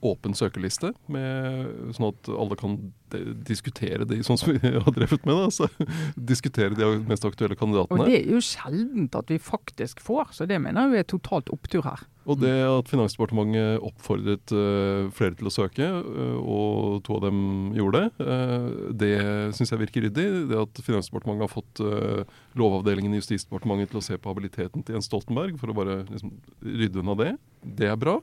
[0.05, 2.77] åpen søkerliste, med, sånn at alle kan
[3.47, 5.37] diskutere de, sånn som vi har drevet med.
[5.37, 5.69] Da, så,
[6.15, 8.03] diskutere de mest aktuelle kandidatene.
[8.03, 11.51] Og det er jo sjeldent at vi faktisk får, så det mener jeg er totalt
[11.53, 12.05] opptur her.
[12.27, 17.37] Og det at Finansdepartementet oppfordret uh, flere til å søke, uh, og to av dem
[17.77, 19.13] gjorde det, uh, det
[19.55, 20.27] syns jeg virker ryddig.
[20.51, 24.97] Det at Finansdepartementet har fått eh, Lovavdelingen i Justisdepartementet til å se på habiliteten til
[24.97, 26.33] Jens Stoltenberg for å bare liksom,
[26.65, 27.31] rydde unna det,
[27.79, 28.17] det er bra.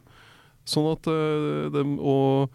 [0.64, 2.48] Sånn at, eh, dem, og,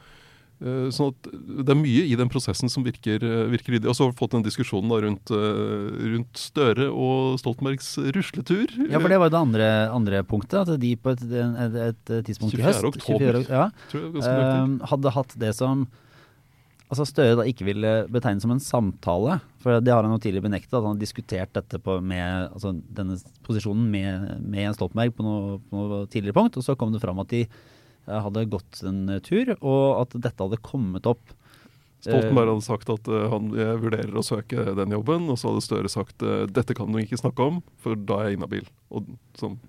[0.63, 3.89] eh, sånn at det er mye i den prosessen som virker, eh, virker ryddig.
[3.91, 8.67] Og så har vi fått den diskusjonen rundt, rundt Støre og Stoltenbergs rusletur.
[8.89, 10.67] Ja, for det var jo det andre, andre punktet.
[10.67, 13.43] At de på et, et, et tidspunkt i høst oktober.
[13.45, 14.82] ja, tror jeg er ganske nøyaktig.
[14.82, 15.88] eh, hadde hatt det som
[16.89, 19.36] Altså Støre da ikke ville betegne som en samtale.
[19.62, 22.72] For det har han jo tidligere benektet, at han har diskutert dette på med, altså
[22.98, 23.13] denne
[23.45, 26.58] posisjonen med, med Jens Stoltenberg på noe, på noe tidligere punkt.
[26.58, 27.43] Og så kom det fram at de
[28.10, 31.36] hadde gått en tur, og at dette hadde kommet opp.
[32.00, 35.65] Stoltenberg hadde sagt at eh, han jeg vurderer å søke den jobben, og så hadde
[35.65, 38.69] Støre sagt uh, dette kan du ikke snakke om, for da er jeg inhabil.
[38.95, 39.60] Og sånn,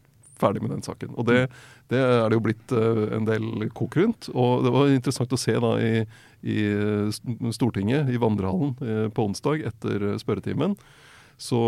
[0.40, 1.12] ferdig med den saken.
[1.18, 1.44] Og det,
[1.92, 4.30] det er det jo blitt eh, en del kok rundt.
[4.32, 5.92] Og det var interessant å se da i,
[6.40, 10.76] i eh, Stortinget, i vandrehallen eh, på onsdag etter eh, spørretimen.
[11.40, 11.60] Så,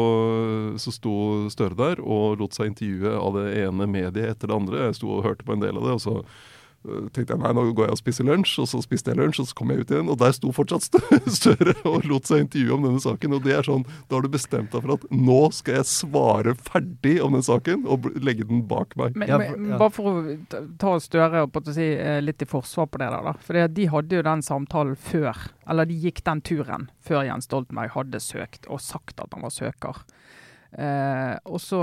[0.77, 1.15] så sto
[1.53, 4.89] Støre der og lot seg intervjue av det ene mediet etter det andre.
[4.91, 6.17] Jeg sto og hørte på en del av det, og så
[6.83, 8.55] tenkte jeg nei, nå går jeg og spiser lunsj.
[8.63, 10.89] Og så spiste jeg lunsj, og så kom jeg ut igjen, og der sto fortsatt
[11.39, 13.37] Støre og lot seg intervjue om denne saken.
[13.39, 16.57] Og det er sånn, da har du bestemt deg for at nå skal jeg svare
[16.59, 19.17] ferdig om den saken, og legge den bak meg.
[19.19, 19.81] Men, men ja.
[19.81, 20.37] bare for å
[20.81, 23.33] ta- Støre og si, eh, litt i forsvar på det der, da.
[23.43, 25.39] For de hadde jo den samtalen før,
[25.71, 29.55] eller de gikk den turen før Jens Stoltenberg hadde søkt og sagt at han var
[29.55, 30.03] søker.
[30.73, 31.83] Eh, og så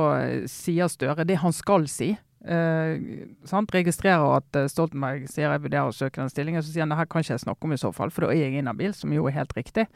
[0.49, 2.13] sier Støre det han skal si.
[2.39, 3.73] Sant?
[3.75, 6.63] Registrerer at eh, Stoltenberg sier jeg vurderer å søke den stillingen.
[6.63, 8.33] Så sier han det her kan ikke jeg snakke om i så fall, for da
[8.33, 9.89] er jeg inhabil, som jo er helt riktig.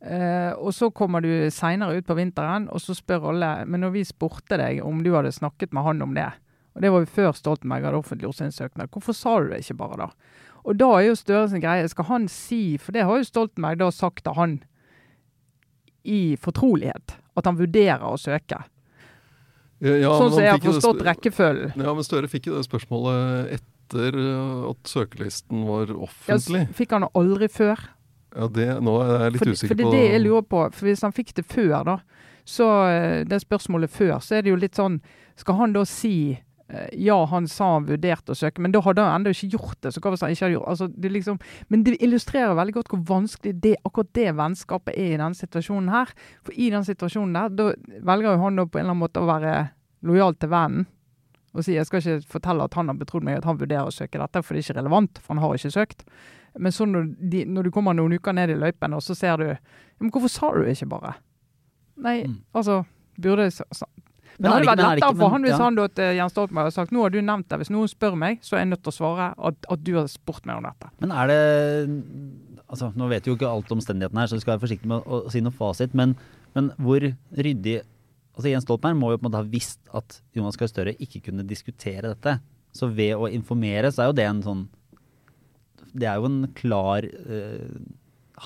[0.00, 3.94] Eh, og så kommer du seinere ut på vinteren, og så spør alle Men når
[3.94, 6.28] vi spurte deg om du hadde snakket med han om det,
[6.76, 9.80] og det var jo før Stoltenberg hadde offentliggjort sin søknad, hvorfor sa du det ikke
[9.80, 10.08] bare da?
[10.66, 13.78] Og da er jo Støre sin greie, skal han si For det har jo Stoltenberg
[13.80, 14.58] da sagt til han
[16.06, 18.60] i fortrolighet, at han vurderer å søke.
[19.84, 21.74] Ja, sånn som jeg har forstått rekkefølgen.
[21.76, 24.16] Ja, men Støre fikk jo det spørsmålet etter
[24.70, 26.62] at søkelisten var offentlig.
[26.64, 27.82] Ja, fikk han det aldri før?
[28.36, 30.62] Ja, det, Nå er jeg litt For, usikker for det på det jeg lurer på.
[30.76, 31.98] For hvis han fikk det før, da,
[32.46, 35.00] så eh, det spørsmålet før, så er det jo litt sånn
[35.36, 36.36] Skal han da si
[36.98, 39.92] ja, han sa han vurderte å søke, men da hadde han ennå ikke gjort det.
[39.94, 41.38] så hva hvis han ikke hadde gjort altså, det liksom,
[41.70, 45.92] Men det illustrerer veldig godt hvor vanskelig det, akkurat det vennskapet er i denne situasjonen
[45.94, 46.10] her.
[46.42, 47.68] For i den situasjonen der, da
[48.10, 49.54] velger jo han da på en eller annen måte å være
[50.06, 50.88] lojal til vennen.
[51.56, 53.94] Og si jeg skal ikke fortelle at han har betrodd meg at han vurderer å
[53.94, 56.02] søke dette, for det er ikke relevant, for han har ikke søkt.
[56.58, 59.38] Men så når, de, når du kommer noen uker ned i løypen, og så ser
[59.40, 59.46] du
[60.00, 61.14] Men hvorfor sa du ikke bare?
[61.96, 62.42] Nei, Mm.
[62.52, 62.82] altså
[63.16, 63.48] Burde
[64.36, 66.64] sa- Det hadde vært men er lettere for han hvis han da til Jens Stoltenberg
[66.68, 67.58] hadde sagt nå har du nevnt det.
[67.62, 70.06] Hvis noen spør meg, så er jeg nødt til å svare at, at du har
[70.12, 70.90] spurt meg om dette.
[71.00, 71.40] Men er det
[72.68, 75.04] altså Nå vet vi jo ikke alt omstendighetene her, så vi skal være forsiktige med
[75.06, 75.94] å, å si noe fasit.
[75.94, 76.16] Men,
[76.56, 77.00] men hvor
[77.38, 77.78] ryddig
[78.36, 81.22] altså Jens Stoltenberg må jo på en måte ha visst at Jonas Gahr Støre ikke
[81.30, 82.40] kunne diskutere dette.
[82.76, 84.66] Så ved å informere, så er jo det en sånn
[85.96, 87.70] Det er jo en klar eh,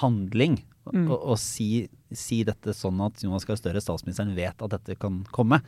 [0.04, 1.04] handling Mm.
[1.12, 5.20] å, å si, si dette sånn at Jonas Gahr Støre, statsministeren, vet at dette kan
[5.30, 5.60] komme.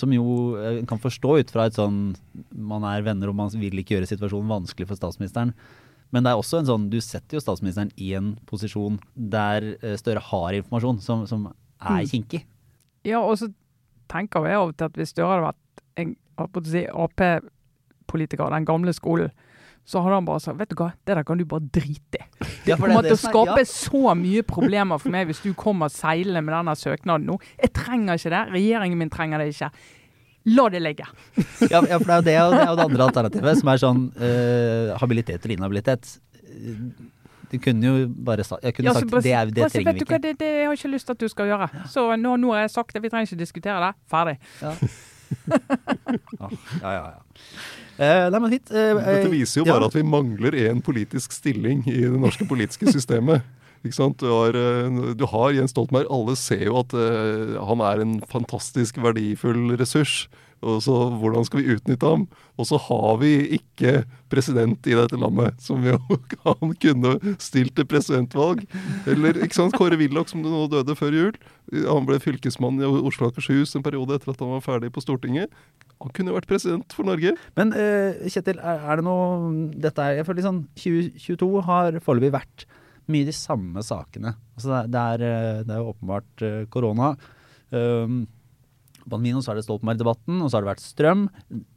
[0.00, 0.24] Som jo
[0.56, 2.14] eh, kan forstå ut fra et sånn
[2.56, 5.52] Man er venner og man vil ikke gjøre situasjonen vanskelig for statsministeren.
[6.10, 9.94] Men det er også en sånn, du setter jo statsministeren i en posisjon der eh,
[10.00, 12.08] Støre har informasjon som, som er Mm.
[12.10, 12.42] kinkig.
[13.08, 13.46] Ja, og så
[14.12, 18.66] tenker jeg av og til at hvis Støre hadde vært en si, Ap-politiker av den
[18.68, 19.30] gamle skolen,
[19.90, 22.26] så hadde han bare sagt vet du hva, det der kan du bare drite i.
[22.64, 26.42] Det er kommer til å skape så mye problemer for meg hvis du kommer seilende
[26.44, 27.38] med denne søknaden nå.
[27.58, 28.42] Jeg trenger ikke det.
[28.54, 29.70] Regjeringen min trenger det ikke.
[30.50, 31.06] La det ligge.
[31.68, 34.04] Ja, for det er jo det, og det, er det andre alternativet, som er sånn
[34.20, 36.14] uh, habilitet eller inhabilitet.
[37.50, 39.92] Du kunne jo bare sagt Jeg kunne Ja, sagt bare- det, er, det bare trenger
[39.92, 41.68] vi du hva, det, det, har jeg ikke lyst til at du skal gjøre.
[41.90, 43.94] Så nå, nå har jeg sagt det, vi trenger ikke diskutere det.
[44.10, 44.36] Ferdig.
[44.62, 44.74] Ja,
[46.82, 47.04] ja, ja.
[47.10, 47.20] ja.
[48.00, 48.70] Eh, nei, men fint.
[48.72, 49.76] Eh, Dette eh, viser jo ja.
[49.76, 53.44] bare at vi mangler en politisk stilling i det norske politiske systemet.
[53.84, 54.20] Ikke sant?
[54.20, 56.08] Du har, eh, du har Jens Stoltenberg.
[56.12, 60.24] Alle ser jo at eh, han er en fantastisk verdifull ressurs
[60.60, 62.26] Og så hvordan skal vi utnytte ham?
[62.60, 65.96] Og så har vi ikke president i dette landet, som jo
[66.44, 68.66] han kunne stilt til presidentvalg.
[69.08, 71.38] Eller ikke sant, Kåre Willoch, som nå døde før jul.
[71.86, 75.04] Han ble fylkesmann i Oslo og Akershus en periode etter at han var ferdig på
[75.04, 75.54] Stortinget.
[76.00, 77.32] Han kunne jo vært president for Norge.
[77.56, 82.34] Men uh, Kjetil, er, er, det noe dette er, Jeg føler liksom 2022 har foreløpig
[82.36, 82.66] vært
[83.10, 84.36] mye de samme sakene.
[84.58, 87.14] Altså det, er, det er jo åpenbart uh, korona.
[87.70, 88.22] Um,
[89.08, 91.26] Blant så er det Stoltenberg-debatten, og så har det vært strøm.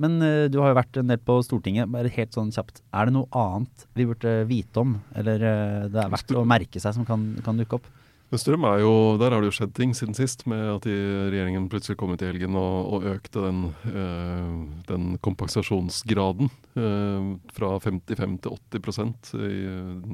[0.03, 1.91] Men uh, du har jo vært en del på Stortinget.
[1.93, 6.03] Bare helt sånn kjapt, Er det noe annet vi burde vite om, eller uh, det
[6.03, 7.91] er verdt å merke seg som kan, kan dukke opp?
[8.33, 10.93] Men strøm er jo, Der har det jo skjedd ting siden sist, med at de,
[11.29, 13.59] regjeringen plutselig kom ut i helgen og, og økte den,
[13.93, 14.55] øh,
[14.87, 19.59] den kompensasjonsgraden øh, fra 55 til 80% i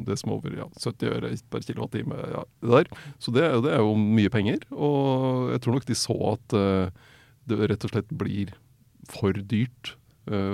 [0.04, 2.20] det som er over ja, 70 øre per kilowattime.
[2.34, 2.92] Ja, der.
[3.24, 4.68] Så det, det, er jo mye penger.
[4.76, 6.92] Og jeg tror nok de så at øh,
[7.48, 8.52] det rett og slett blir
[9.08, 9.96] for dyrt.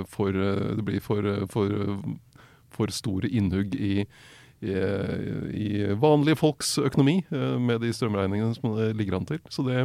[0.08, 1.74] For, det blir for, for,
[2.72, 4.06] for store innhugg i
[4.66, 5.70] i,
[6.02, 9.40] vanlige folks økonomi eh, med de strømregningene som det ligger an til.
[9.50, 9.84] Så det,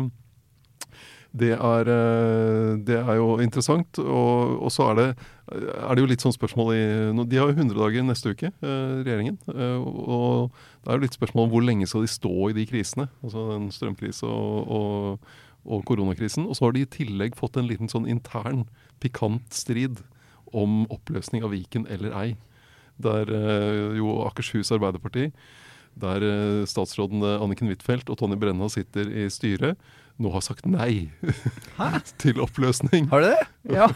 [1.32, 4.00] det, er, eh, det er, jo interessant.
[4.02, 5.08] Og, og, så er det,
[5.50, 6.82] er det jo litt sånn spørsmål i
[7.30, 9.38] De har jo 100 dager neste uke, eh, regjeringen.
[9.50, 10.50] Og
[10.82, 13.10] det er jo litt spørsmål om hvor lenge skal de stå i de krisene.
[13.24, 15.32] Altså den strømkrise og, og,
[15.64, 16.48] og koronakrisen.
[16.48, 18.66] Og så har de i tillegg fått en liten sånn intern
[19.00, 20.02] pikant strid
[20.50, 22.30] om oppløsning av Viken eller ei
[23.02, 25.30] der eh, jo Akershus Arbeiderparti,
[26.00, 29.80] der eh, statsrådene Anniken Huitfeldt og Tonje Brenna sitter i styret,
[30.20, 31.08] nå har sagt nei
[32.22, 33.08] til oppløsning.
[33.12, 33.42] Har du det?
[33.72, 33.88] Ja.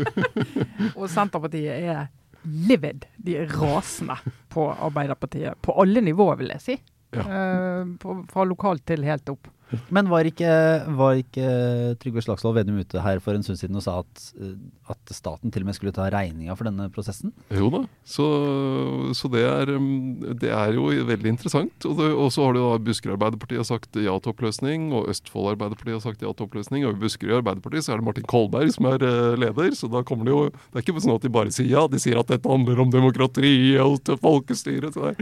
[0.98, 2.08] og Senterpartiet er
[2.44, 3.06] livid.
[3.18, 4.16] De er rasende
[4.52, 5.58] på Arbeiderpartiet.
[5.62, 6.78] På alle nivåer, vil jeg si.
[7.16, 7.24] Ja.
[7.26, 9.50] Eh, på, fra lokalt til helt opp.
[9.94, 10.50] Men var ikke,
[10.98, 11.46] var ikke
[12.02, 14.24] Trygve Slagsvold Vedum ute her for en stund siden og sa at,
[14.90, 17.32] at, staten til og med skulle ta regninga for denne prosessen?
[17.54, 18.26] Jo da, så,
[19.16, 19.72] så det, er,
[20.40, 21.86] det, er, jo veldig interessant.
[21.86, 25.94] Og, så har du da Buskerud Arbeiderparti har sagt ja til oppløsning, og Østfold Arbeiderparti
[25.94, 26.86] har sagt ja til oppløsning.
[26.86, 30.02] Og i Buskerud Arbeiderparti så er det Martin Kolberg som er eh, leder, så da
[30.06, 32.30] kommer det jo Det er ikke sånn at de bare sier ja, de sier at
[32.30, 34.92] dette handler om demokrati og til folkestyre.
[34.94, 35.12] Så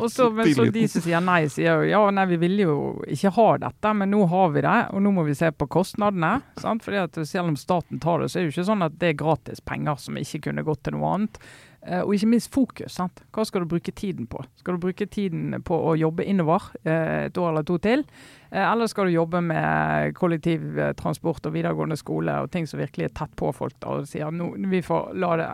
[0.00, 2.76] og så, men så de som sier nei, sier jo ja, nei, vi vil jo
[3.06, 5.68] ikke ha det dette, men nå har vi det, og nå må vi se på
[5.70, 6.38] kostnadene.
[6.60, 6.82] Sant?
[6.84, 9.12] Fordi at Selv om staten tar det, så er det jo ikke sånn at det
[9.12, 11.40] er gratis penger som ikke kunne gått til noe annet.
[11.86, 12.96] Eh, og ikke minst fokus.
[12.98, 13.22] Sant?
[13.34, 14.42] Hva skal du bruke tiden på?
[14.58, 18.02] Skal du bruke tiden på å jobbe innover eh, et år eller to til?
[18.50, 23.16] Eh, eller skal du jobbe med kollektivtransport og videregående skole og ting som virkelig er
[23.22, 23.78] tett på folk?
[23.78, 25.48] da, og sier nå, vi får la det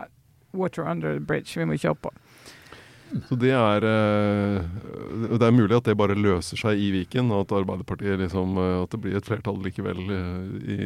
[0.55, 2.11] water under the bridge, vi må kjøre på.
[3.29, 4.65] Så det er eh,
[5.35, 8.75] Det er mulig at det bare løser seg i Viken, og at Arbeiderpartiet liksom, eh,
[8.83, 10.77] at det blir et flertall likevel eh, i,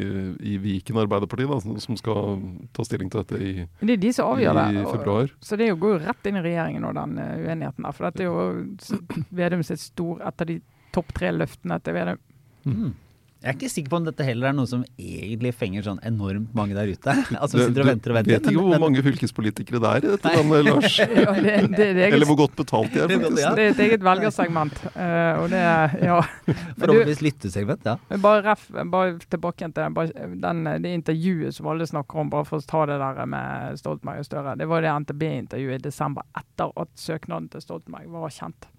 [0.54, 2.40] i Viken Arbeiderparti da, som skal
[2.76, 4.86] ta stilling til dette i, det er de som avgjør det.
[4.92, 5.36] februar.
[5.42, 7.96] Så det går jo rett inn i regjeringen og den uenigheten der.
[7.98, 10.60] For dette er jo Vedum sitt stor, et av de
[10.96, 12.26] topp tre løftene til Vedum.
[12.66, 12.92] Mm.
[13.40, 16.52] Jeg er ikke sikker på om dette heller er noe som egentlig fenger sånn enormt
[16.58, 17.14] mange der ute.
[17.40, 18.34] Altså sitter og venter og venter.
[18.36, 20.98] Vet ikke hvor mange fylkespolitikere det er i dette landet, Lars.
[21.00, 23.56] ja, det, det, det eget, Eller hvor godt betalt de er, faktisk.
[23.56, 24.84] Det er et eget velgersegment.
[24.92, 26.20] Uh, og det er, ja.
[26.82, 27.96] Forhåpentligvis lyttesegment, ja.
[28.28, 30.00] Bare, ref, bare tilbake til
[30.44, 34.20] den, det intervjuet som alle snakker om, bare for å ta det der med Stoltenberg
[34.20, 34.60] og Støre.
[34.60, 38.74] Det var det NTB-intervjuet i desember etter at søknaden til Stoltenberg var kjent.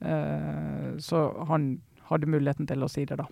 [0.00, 1.74] Uh, så han
[2.08, 3.28] hadde muligheten til å si det da.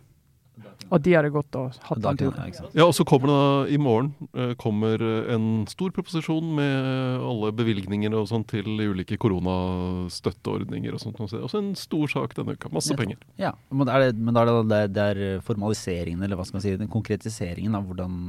[0.93, 2.55] Og de hadde gått og hatt den turen.
[2.77, 7.51] Ja, og så kommer det da i morgen eh, kommer en stor proposisjon med alle
[7.57, 11.23] bevilgninger og sånn til ulike koronastøtteordninger og sånt.
[11.25, 12.71] Også en stor sak denne uka.
[12.75, 13.19] Masse penger.
[13.41, 16.67] Ja, Men, er det, men da er det, det er formaliseringen, eller hva skal man
[16.67, 18.21] si, den konkretiseringen av hvordan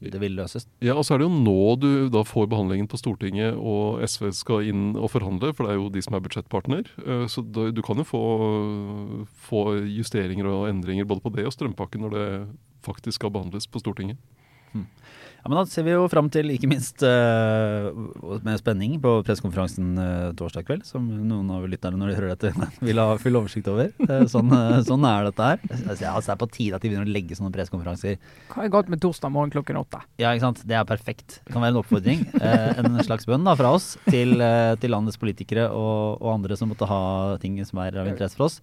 [0.00, 0.64] det vil løses.
[0.80, 4.30] Ja, og så er det jo nå du da får behandlingen på Stortinget og SV
[4.36, 6.88] skal inn og forhandle, for det er jo de som er budsjettpartner.
[7.04, 8.24] Eh, så du kan jo få,
[9.50, 12.26] få justeringer og endringer både på det og strømpakken når det
[12.86, 14.20] faktisk skal behandles på Stortinget.
[14.72, 14.86] Hmm.
[15.40, 17.88] Ja, men Da ser vi jo fram til, ikke minst uh,
[18.44, 22.66] med spenning, på pressekonferansen uh, torsdag kveld, som noen av lytterne når de hører dette,
[22.88, 23.88] vil ha full oversikt over.
[24.04, 24.52] Uh, sånn,
[24.84, 25.62] sånn, er dette her.
[25.80, 28.18] Altså, altså, det er på tide at de begynner å legge sånne pressekonferanser.
[28.52, 30.02] Hva er galt med torsdag morgen klokken åtte?
[30.20, 30.60] Ja, ikke sant.
[30.68, 31.38] Det er perfekt.
[31.46, 32.26] Det kan være en oppfordring.
[32.40, 34.36] en slags bønn da, fra oss til,
[34.82, 37.00] til landets politikere og, og, andre som måtte ha
[37.40, 38.60] ting som er av interesse for oss.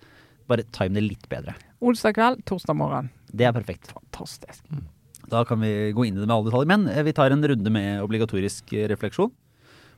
[0.47, 1.57] Bare time det litt bedre.
[1.81, 3.09] Onsdag kveld, torsdag morgen.
[3.33, 3.89] Det er perfekt.
[3.97, 4.61] Fantastisk.
[5.27, 6.69] Da kan vi gå inn i det med alle detaljer.
[6.71, 9.33] Men eh, vi tar en runde med obligatorisk eh, refleksjon.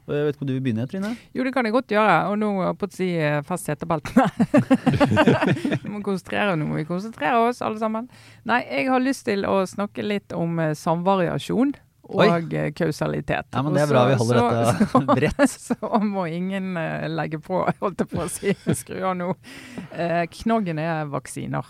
[0.10, 1.12] Og Jeg vet ikke om du vil begynne, Trine?
[1.38, 2.14] Jo, det kan jeg godt gjøre.
[2.32, 2.48] Og nå
[2.82, 3.12] på å si
[3.46, 4.26] fast setebeltene.
[5.84, 8.08] vi må konsentrere nå må vi konsentrere oss, alle sammen.
[8.50, 11.76] Nei, jeg har lyst til å snakke litt om eh, samvariasjon
[12.10, 12.72] og Oi.
[12.74, 13.52] kausalitet.
[13.54, 15.56] Ja, men det er bra vi holder så- dette så- bredt.
[15.70, 18.56] Så må ingen eh, legge på, holdt jeg på å si.
[18.82, 19.30] Skru av nå.
[19.94, 21.70] Eh, knaggen er vaksiner.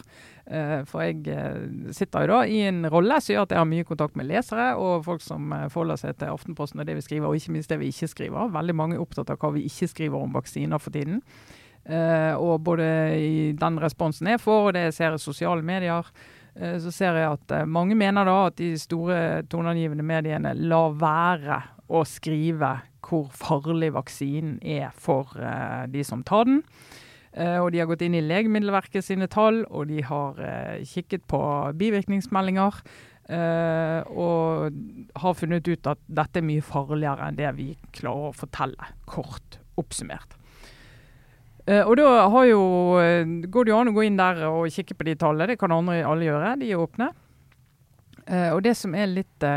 [0.50, 3.70] Eh, for jeg eh, sitter jo da i en rolle som gjør at jeg har
[3.70, 7.06] mye kontakt med lesere og folk som uh, forholder seg til Aftenposten og det vi
[7.06, 8.50] skriver, og ikke minst det vi ikke skriver.
[8.56, 11.22] Veldig mange er opptatt av hva vi ikke skriver om vaksiner for tiden.
[11.90, 12.86] Eh, og både
[13.18, 16.06] i den responsen jeg får, og det jeg ser i sosiale medier,
[16.56, 20.94] eh, så ser jeg at eh, mange mener da at de store toneangivende mediene lar
[21.00, 22.76] være å skrive
[23.10, 26.62] hvor farlig vaksinen er for eh, de som tar den.
[27.34, 31.28] Eh, og de har gått inn i Legemiddelverket sine tall, og de har eh, kikket
[31.30, 31.40] på
[31.80, 32.84] bivirkningsmeldinger.
[33.30, 34.78] Uh, og
[35.22, 39.60] har funnet ut at dette er mye farligere enn det vi klarer å fortelle, kort
[39.78, 40.34] oppsummert.
[41.70, 42.64] Uh, og da jo,
[43.46, 45.52] går det jo an å gå inn der og kikke på de tallene.
[45.52, 46.56] Det kan andre, alle gjøre.
[46.58, 47.12] De er åpne.
[48.24, 49.48] Uh, og det som er litt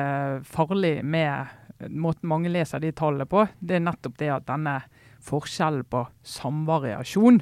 [0.53, 4.83] farlig med måten mange leser de tallene på, det er nettopp det at denne
[5.25, 7.41] forskjellen på samvariasjon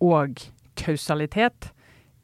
[0.00, 0.40] og
[0.80, 1.70] kausalitet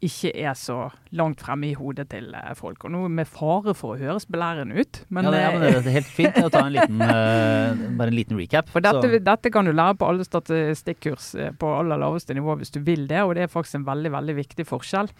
[0.04, 2.84] ikke er så langt fremme i hodet til eh, folk.
[2.84, 5.70] Og nå med fare for å høres belærende ut, men, ja, det, ja, men det,
[5.70, 8.68] eh, er helt fint å ta en liten, uh, bare en liten recap.
[8.72, 12.74] for dette, dette kan du lære på alle statistikkurs eh, på aller laveste nivå hvis
[12.76, 15.10] du vil det, og det er faktisk en veldig veldig viktig forskjell.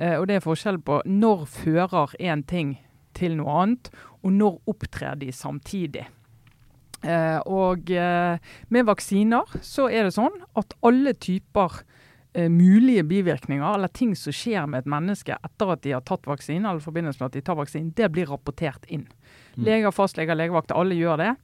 [0.00, 2.78] Uh, og det er forskjell på når fører én ting
[3.12, 3.92] til noe annet,
[4.24, 6.08] og når opptrer de samtidig.
[7.02, 8.38] Uh, og eh,
[8.70, 11.88] med vaksiner så er det sånn at alle typer eh,
[12.32, 16.64] mulige bivirkninger, eller ting som skjer med et menneske etter at de har tatt vaksine,
[16.64, 19.04] eller i forbindelse med at de tar vaksine, det blir rapportert inn.
[19.56, 19.66] Mm.
[19.66, 21.34] Leger, fastleger, legevakter, alle gjør det.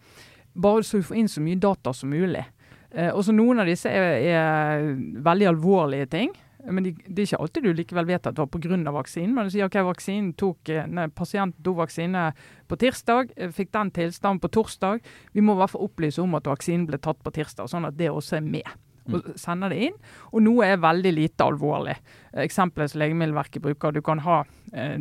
[0.56, 2.46] Bare så vi får inn så mye data som mulig.
[2.90, 4.86] Eh, og så Noen av disse er, er
[5.24, 6.32] veldig alvorlige ting.
[6.68, 8.92] Men de, det er ikke alltid du likevel vet at det var pga.
[8.92, 9.34] vaksinen.
[9.34, 12.24] Men du sier ok, vaksinen tok, eh, nei, pasienten tok vaksine
[12.68, 15.00] på tirsdag, eh, fikk den tilstanden på torsdag.
[15.32, 17.96] Vi må i hvert fall opplyse om at vaksinen ble tatt på tirsdag, sånn at
[17.96, 18.68] det også er med.
[19.14, 19.94] Og sender det inn.
[20.32, 21.96] Og noe er veldig lite alvorlig.
[22.34, 23.92] Eh, Eksempelet som Legemiddelverket bruker.
[23.96, 24.42] Du kan ha
[24.72, 24.98] eh,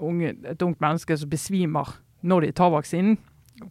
[0.00, 3.16] unge, et ungt menneske som besvimer når de tar vaksinen.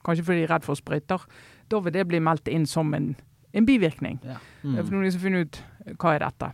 [0.05, 1.21] Kanskje fordi de er redd for sprøyter.
[1.69, 3.11] Da vil det bli meldt inn som en,
[3.53, 4.19] en bivirkning.
[4.25, 4.39] Ja.
[4.63, 4.97] For Mm.
[4.99, 6.51] noen som finner ut eh, hva er dette.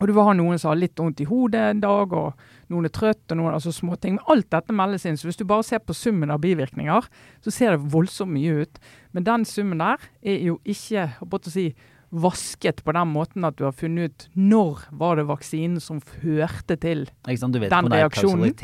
[0.00, 2.34] Og du vil ha noen som har litt vondt i hodet en dag, og
[2.68, 4.16] noen er trøtt, og noen altså småting.
[4.16, 5.16] Men alt dette meldes inn.
[5.16, 7.06] Så hvis du bare ser på summen av bivirkninger,
[7.40, 8.80] så ser det voldsomt mye ut.
[9.14, 11.68] Men den summen der er jo ikke å si,
[12.14, 16.76] vasket på den måten at du har funnet ut når var det vaksinen som førte
[16.80, 18.54] til Den reaksjonen.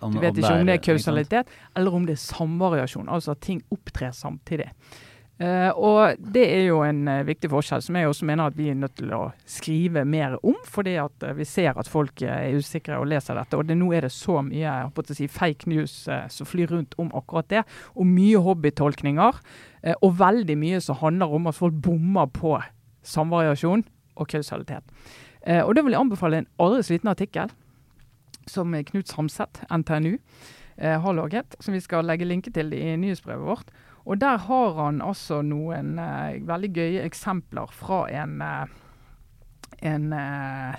[0.00, 3.08] Om, Du vet ikke om det er kausalitet, eller om det er samvariasjon.
[3.08, 4.70] Altså at ting opptrer samtidig.
[5.40, 8.66] Uh, og det er jo en uh, viktig forskjell som jeg også mener at vi
[8.68, 10.58] er nødt til å skrive mer om.
[10.68, 13.56] Fordi at uh, vi ser at folk er usikre og leser dette.
[13.56, 17.48] Og det, nå er det så mye si, fake news som flyr rundt om akkurat
[17.48, 17.64] det.
[17.96, 19.40] Og mye hobbytolkninger.
[20.04, 22.58] og veldig mye som handler om at folk bommer på
[23.02, 23.84] samvariasjon
[24.16, 24.84] og kausalitet.
[25.42, 27.52] Eh, og da vil jeg anbefale en aldri sliten artikkel
[28.50, 30.18] som Knut Samset, NTNU,
[30.76, 33.70] eh, har laget, som vi skal legge linke til i nyhetsbrevet vårt.
[34.04, 38.72] Og der har han altså noen eh, veldig gøye eksempler fra en, eh,
[39.86, 40.78] en eh,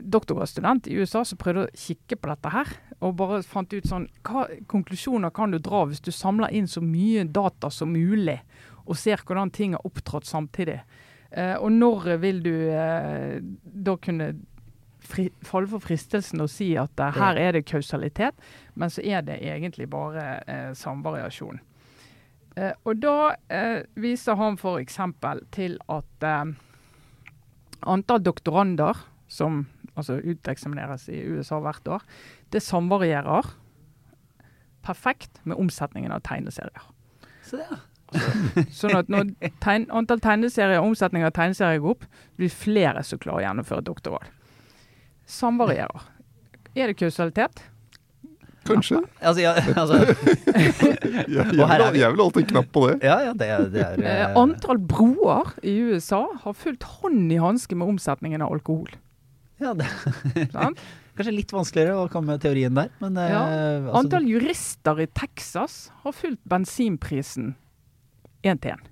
[0.00, 2.74] doktorgradsstudent i USA som prøvde å kikke på dette her.
[3.00, 6.84] Og bare fant ut sånn Hva konklusjoner kan du dra hvis du samler inn så
[6.84, 8.38] mye data som mulig,
[8.84, 10.82] og ser hvordan ting har opptrådt samtidig?
[11.34, 14.28] Eh, og når vil du eh, da kunne
[15.02, 18.38] fri, falle for fristelsen å si at eh, her er det kausalitet,
[18.78, 21.58] men så er det egentlig bare samvariasjon.
[22.54, 23.34] Eh, og da
[23.98, 25.00] viser han f.eks.
[25.56, 26.28] til at
[27.84, 29.64] antall doktorander som
[29.98, 32.06] altså uteksamineres i USA hvert år,
[32.54, 33.50] det samvarierer
[34.84, 36.86] perfekt med omsetningen av tegneserier.
[37.42, 37.80] Så det, ja.
[38.80, 39.30] Sånn at når
[39.64, 42.04] tegn, antall tegneserier og omsetning av tegneserier går opp,
[42.38, 44.28] blir flere som klarer å gjennomføre doktorgrad.
[45.26, 46.02] Samvarierer.
[46.74, 47.62] Er det kausalitet?
[48.64, 49.02] Kanskje.
[49.20, 52.00] Altså, ja, altså, Jeg, vil, vi.
[52.00, 52.94] jeg vil alltid en knapp på det.
[53.04, 57.32] ja, ja, det, er- det er Eh, eh, antall broer i USA har fulgt hånd
[57.32, 58.88] i hanske med omsetningen av alkohol.
[59.60, 59.88] ja, det,
[60.56, 60.80] Sant?
[61.14, 63.42] Kanskje litt vanskeligere å komme med teorien der, men eh, Ja.
[63.44, 67.52] altså, Antall jurister i Texas har fulgt bensinprisen
[68.44, 68.90] én til én.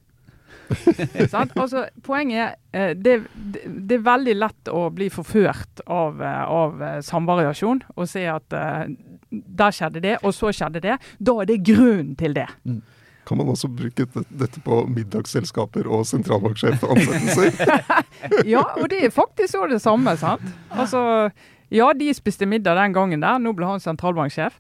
[1.33, 3.19] Altså, poenget er eh, det,
[3.67, 8.57] det, er veldig lett å bli forført av, eh, av eh, samvariasjon og se at
[8.57, 8.85] uh,
[9.31, 10.99] der skjedde det, og så skjedde det.
[11.19, 12.49] Da er det grunnen til det.
[12.65, 12.83] Mm.
[13.29, 17.53] Kan man også bruke dette på middagsselskaper og sentralbanksjefansettelser?
[18.53, 20.45] Ja, og det er faktisk òg det samme, sant.
[20.71, 21.31] Altså,
[21.73, 24.59] ja, de spiste middag den gangen der, nå ble han sentralbanksjef.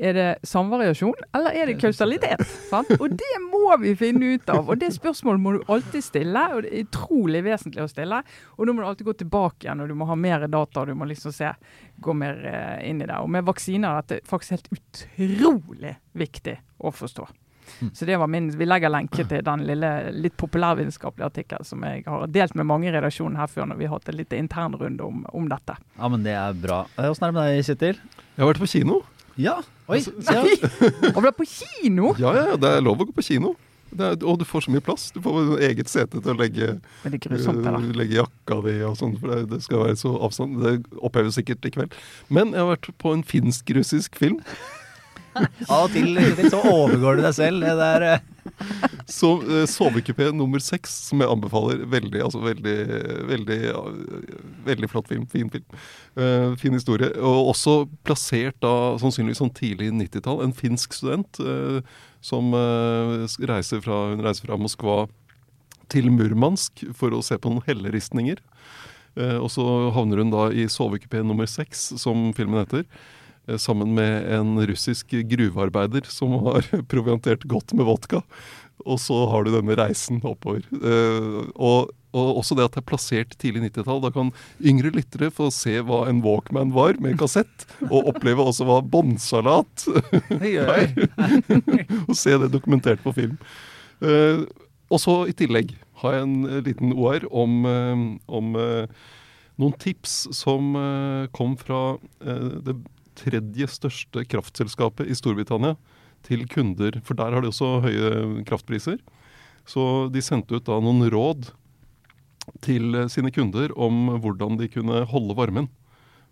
[0.00, 2.40] Er det samvariasjon, eller er det kausalitet?
[2.70, 2.88] Sant?
[2.96, 4.70] Og det må vi finne ut av.
[4.72, 8.22] Og det spørsmålet må du alltid stille, og det er utrolig vesentlig å stille.
[8.56, 10.88] Og da må du alltid gå tilbake igjen, og du må ha mer data, og
[10.88, 11.52] du må liksom se,
[12.02, 13.20] gå mer eh, inn i det.
[13.20, 17.28] Og med vaksiner er dette faktisk helt utrolig viktig å forstå.
[17.94, 22.02] Så det var min, Vi legger lenke til den lille litt populærvitenskapelige artikkelen som jeg
[22.06, 25.04] har delt med mange i redaksjonen her før når vi har hatt en liten internrunde
[25.06, 25.76] om, om dette.
[25.98, 26.82] Ja, men det er bra.
[26.96, 28.02] Eh, Åssen er det med deg, Kjetil?
[28.32, 29.02] Jeg har vært på kino.
[29.40, 29.58] Ja.
[29.88, 30.00] Oi.
[30.00, 31.12] Altså, Nei!
[31.14, 32.14] Og ble på kino!
[32.20, 33.54] Ja, ja, det er lov å gå på kino.
[33.92, 35.10] Det er, og du får så mye plass.
[35.12, 36.68] Du får eget sete til å legge,
[37.04, 40.62] grusomt, det øh, legge jakka di og sånn, for det, det skal være så avstand.
[40.64, 40.74] Det
[41.04, 41.96] oppheves sikkert i kveld.
[42.32, 44.40] Men jeg har vært på en finsk-russisk film.
[45.36, 47.64] Av og til Kjetil, så overgår du deg selv.
[47.64, 48.24] Det der eh,
[49.18, 51.84] Så uh, Sovekupé nummer seks, som jeg anbefaler.
[51.92, 52.76] Veldig, altså veldig,
[53.30, 54.36] veldig, øh,
[54.66, 55.26] veldig flott film.
[55.30, 55.78] Fin film.
[56.18, 57.10] Uh, fin historie.
[57.20, 57.76] Og også
[58.06, 60.42] plassert da sannsynligvis sånn tidlig 90-tall.
[60.44, 61.80] En finsk student uh,
[62.24, 65.04] som uh, reiser fra, hun reiser fra Moskva
[65.92, 68.40] til Murmansk for å se på noen helleristninger.
[69.20, 72.86] Eh, og så havner hun da i sovekupé nummer seks, som filmen heter.
[73.52, 78.22] Eh, Sammen med en russisk gruvearbeider som har proviantert godt med vodka.
[78.88, 80.64] Og så har du denne reisen oppover.
[80.72, 84.00] Eh, og, og også det at det er plassert tidlig 90-tall.
[84.02, 87.66] Da kan yngre lyttere få se hva en Walkman var med kassett.
[87.90, 89.86] Og oppleve også hva båndsalat
[92.08, 93.38] og se det dokumentert på film.
[94.02, 94.44] Eh,
[94.92, 97.62] og så i tillegg har jeg en liten OR om,
[98.26, 100.74] om noen tips som
[101.32, 101.78] kom fra
[102.18, 102.74] det
[103.18, 105.76] tredje største kraftselskapet i Storbritannia
[106.26, 109.00] til kunder, for der har de også høye kraftpriser.
[109.66, 111.50] Så de sendte ut da noen råd
[112.62, 115.68] til eh, sine kunder om hvordan de kunne holde varmen.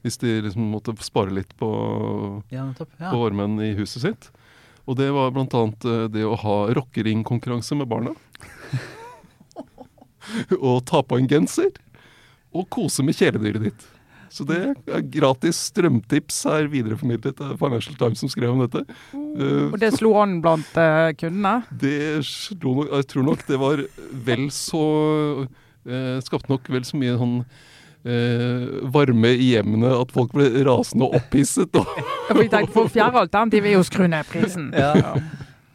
[0.03, 1.69] Hvis de liksom måtte spare litt på
[2.51, 3.11] Ja, topp, Ja.
[3.13, 4.31] på varmen i huset sitt.
[4.89, 5.67] Og det var bl.a.
[6.09, 8.15] det å ha rockeringkonkurranse med barna.
[10.61, 11.71] og ta på en genser.
[12.51, 13.87] Og kose med kjæledyret ditt.
[14.31, 18.85] Så det er gratis strømtips her videreformidlet av Financial Times som skrev om dette.
[19.13, 21.57] Og det slo an blant eh, kundene.
[21.83, 23.83] det slo nok Jeg tror nok det var
[24.29, 24.85] vel så
[25.87, 27.37] eh, Skapte nok vel så mye sånn
[28.07, 31.75] eh, varme i hjemmene at folk ble rasende og opphisset.
[31.75, 34.71] Og Ja, For for fjerde alternativ er jo å skru ned prisen.
[34.79, 35.17] Ja.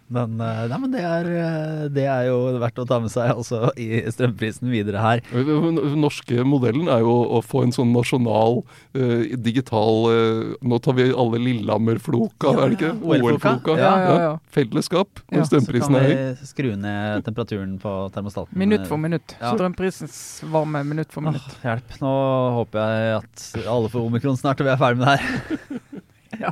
[0.08, 3.32] Men, eh, nei, men det, er, eh, det er jo verdt å ta med seg
[3.34, 5.24] også i strømprisen videre her.
[5.34, 8.62] Den norske modellen er jo å få en sånn nasjonal,
[8.98, 12.92] uh, digital uh, Nå tar vi alle Lillehammer-floka, Ja, er det ikke?
[13.02, 13.32] OL-floka.
[13.32, 13.78] OL-floka.
[13.82, 14.32] Ja, ja, ja.
[14.54, 15.50] Fellesskap Ja, når høy.
[15.50, 18.54] Så kan er vi skru ned temperaturen på termostaten.
[18.62, 19.36] Minutt for minutt.
[19.40, 19.56] Ja.
[19.58, 20.20] Strømprisens
[20.54, 21.50] varme minutt for minutt.
[21.58, 22.00] Åh, hjelp.
[22.04, 22.16] Nå
[22.62, 25.84] håper jeg at alle får omikron snart, og vi er ferdig med det her.
[26.46, 26.52] Ja.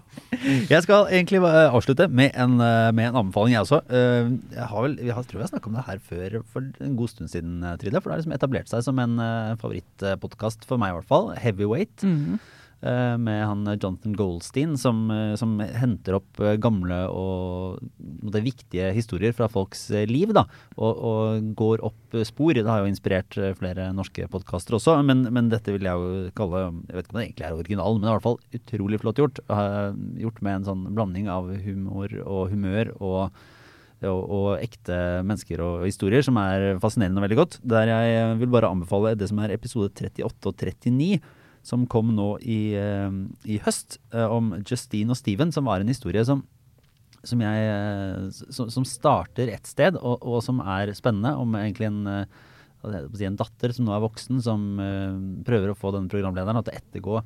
[0.70, 3.82] Jeg skal egentlig avslutte med en, eh, med en anbefaling, jeg også.
[3.90, 6.96] Eh, Jeg har vel, jeg tror jeg har snakka om det her før for en
[7.00, 8.02] god stund siden, Trille.
[8.02, 9.18] For det har liksom etablert seg som en
[9.62, 11.34] favorittpodkast for meg, i hvert fall.
[11.38, 12.04] Heavyweight.
[12.04, 12.40] Mhm.
[12.40, 12.50] eh,
[12.84, 17.80] med han eh, Jonathan Goldstein, som, eh, som henter opp eh, gamle og
[18.44, 20.46] viktige historier fra folks eh, liv, da.
[20.76, 22.54] Og, og går opp eh, spor.
[22.58, 26.30] Det har jo inspirert eh, flere norske podkaster også, men, men dette vil jeg jo
[26.38, 28.62] kalle Jeg vet ikke om det egentlig er original, men det er i hvert fall
[28.62, 29.44] utrolig flott gjort.
[29.48, 29.90] Eh,
[30.26, 33.44] gjort med en sånn blanding av humor og humør og
[34.04, 37.54] og, og ekte mennesker og historier, som er fascinerende og veldig godt.
[37.64, 41.22] Der jeg eh, vil bare anbefale det som er episode 38 og 39,
[41.64, 43.14] som kom nå i, eh,
[43.48, 46.44] i høst, eh, om Justine og Steven, som var en historie som,
[47.24, 51.92] som, jeg, eh, som, som starter ett sted, og, og som er spennende, om egentlig
[51.92, 52.26] en
[52.84, 54.64] en datter som nå er voksen, som
[55.48, 57.22] prøver å få denne programlederen til å ettergå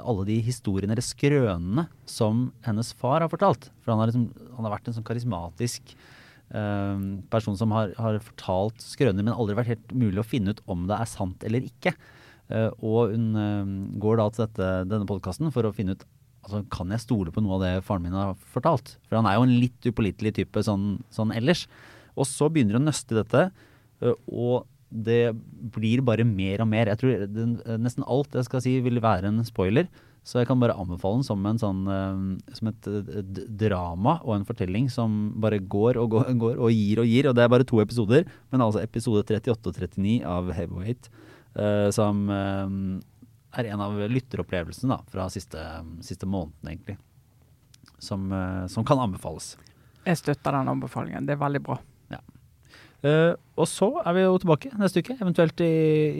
[0.00, 3.68] alle de historiene eller skrønene som hennes far har fortalt.
[3.84, 4.24] For han har, liksom,
[4.56, 9.60] han har vært en sånn karismatisk eh, person som har, har fortalt skrøner, men aldri
[9.60, 11.94] vært helt mulig å finne ut om det er sant eller ikke.
[12.52, 13.72] Eh, og hun eh,
[14.02, 16.04] går da til dette, denne podkasten for å finne ut
[16.44, 18.96] altså, kan jeg stole på noe av det faren min har fortalt.
[19.08, 21.66] For han er jo en litt upålitelig type sånn, sånn ellers.
[22.14, 23.48] Og så begynner hun å nøste dette,
[24.04, 25.32] eh, og det
[25.74, 26.92] blir bare mer og mer.
[26.92, 27.46] Jeg tror det,
[27.82, 29.88] nesten alt jeg skal si vil være en spoiler.
[30.24, 31.80] Så jeg kan bare anbefale den som, en sånn,
[32.56, 32.86] som et
[33.60, 37.28] drama og en fortelling som bare går og går, og gir og gir.
[37.28, 38.24] Og det er bare to episoder,
[38.54, 41.10] men altså episode 38 og 39 av Heavyweight,
[41.94, 45.62] som eh, er en av lytteropplevelsene da, fra siste,
[46.02, 46.96] siste måneden, egentlig.
[48.02, 49.54] Som, eh, som kan anbefales.
[50.04, 51.26] Jeg støtter den anbefalingen.
[51.26, 51.78] Det er veldig bra.
[53.04, 55.72] Eh, og så er vi jo tilbake neste uke, eventuelt i,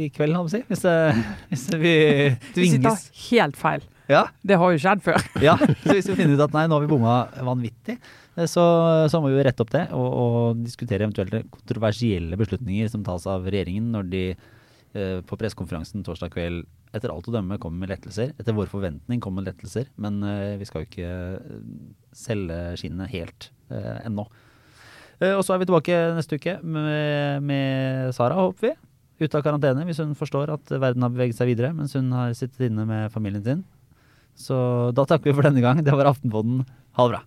[0.04, 0.60] i kveld, si.
[0.68, 0.96] Hvis, det,
[1.50, 1.94] hvis vi
[2.56, 2.56] tvinges.
[2.56, 3.86] vi sitter helt feil.
[4.12, 5.22] Ja, Det har jo skjedd før.
[5.48, 5.54] ja.
[5.56, 7.96] Så hvis vi finner ut at nei, nå har vi bomma vanvittig,
[8.36, 8.64] eh, så,
[9.08, 13.24] så må vi jo rette opp det og, og diskutere eventuelle kontroversielle beslutninger som tas
[13.32, 14.52] av regjeringen når de eh,
[14.94, 16.64] på pressekonferansen torsdag kveld
[16.94, 18.32] etter alt å dømme kommer med lettelser.
[18.38, 21.68] Etter vår forventning kommer med lettelser, men eh, vi skal jo ikke eh,
[22.14, 24.28] selge skinnet helt eh, ennå.
[25.18, 28.74] Eh, og så er vi tilbake neste uke med, med Sara, håper vi.
[29.24, 32.34] Ute av karantene hvis hun forstår at verden har beveget seg videre mens hun har
[32.34, 33.62] sittet inne med familien sin.
[34.34, 34.56] Så
[34.94, 35.82] da takker vi for denne gang.
[35.86, 36.64] Det var Aftenpodden.
[36.98, 37.22] Ha det bra.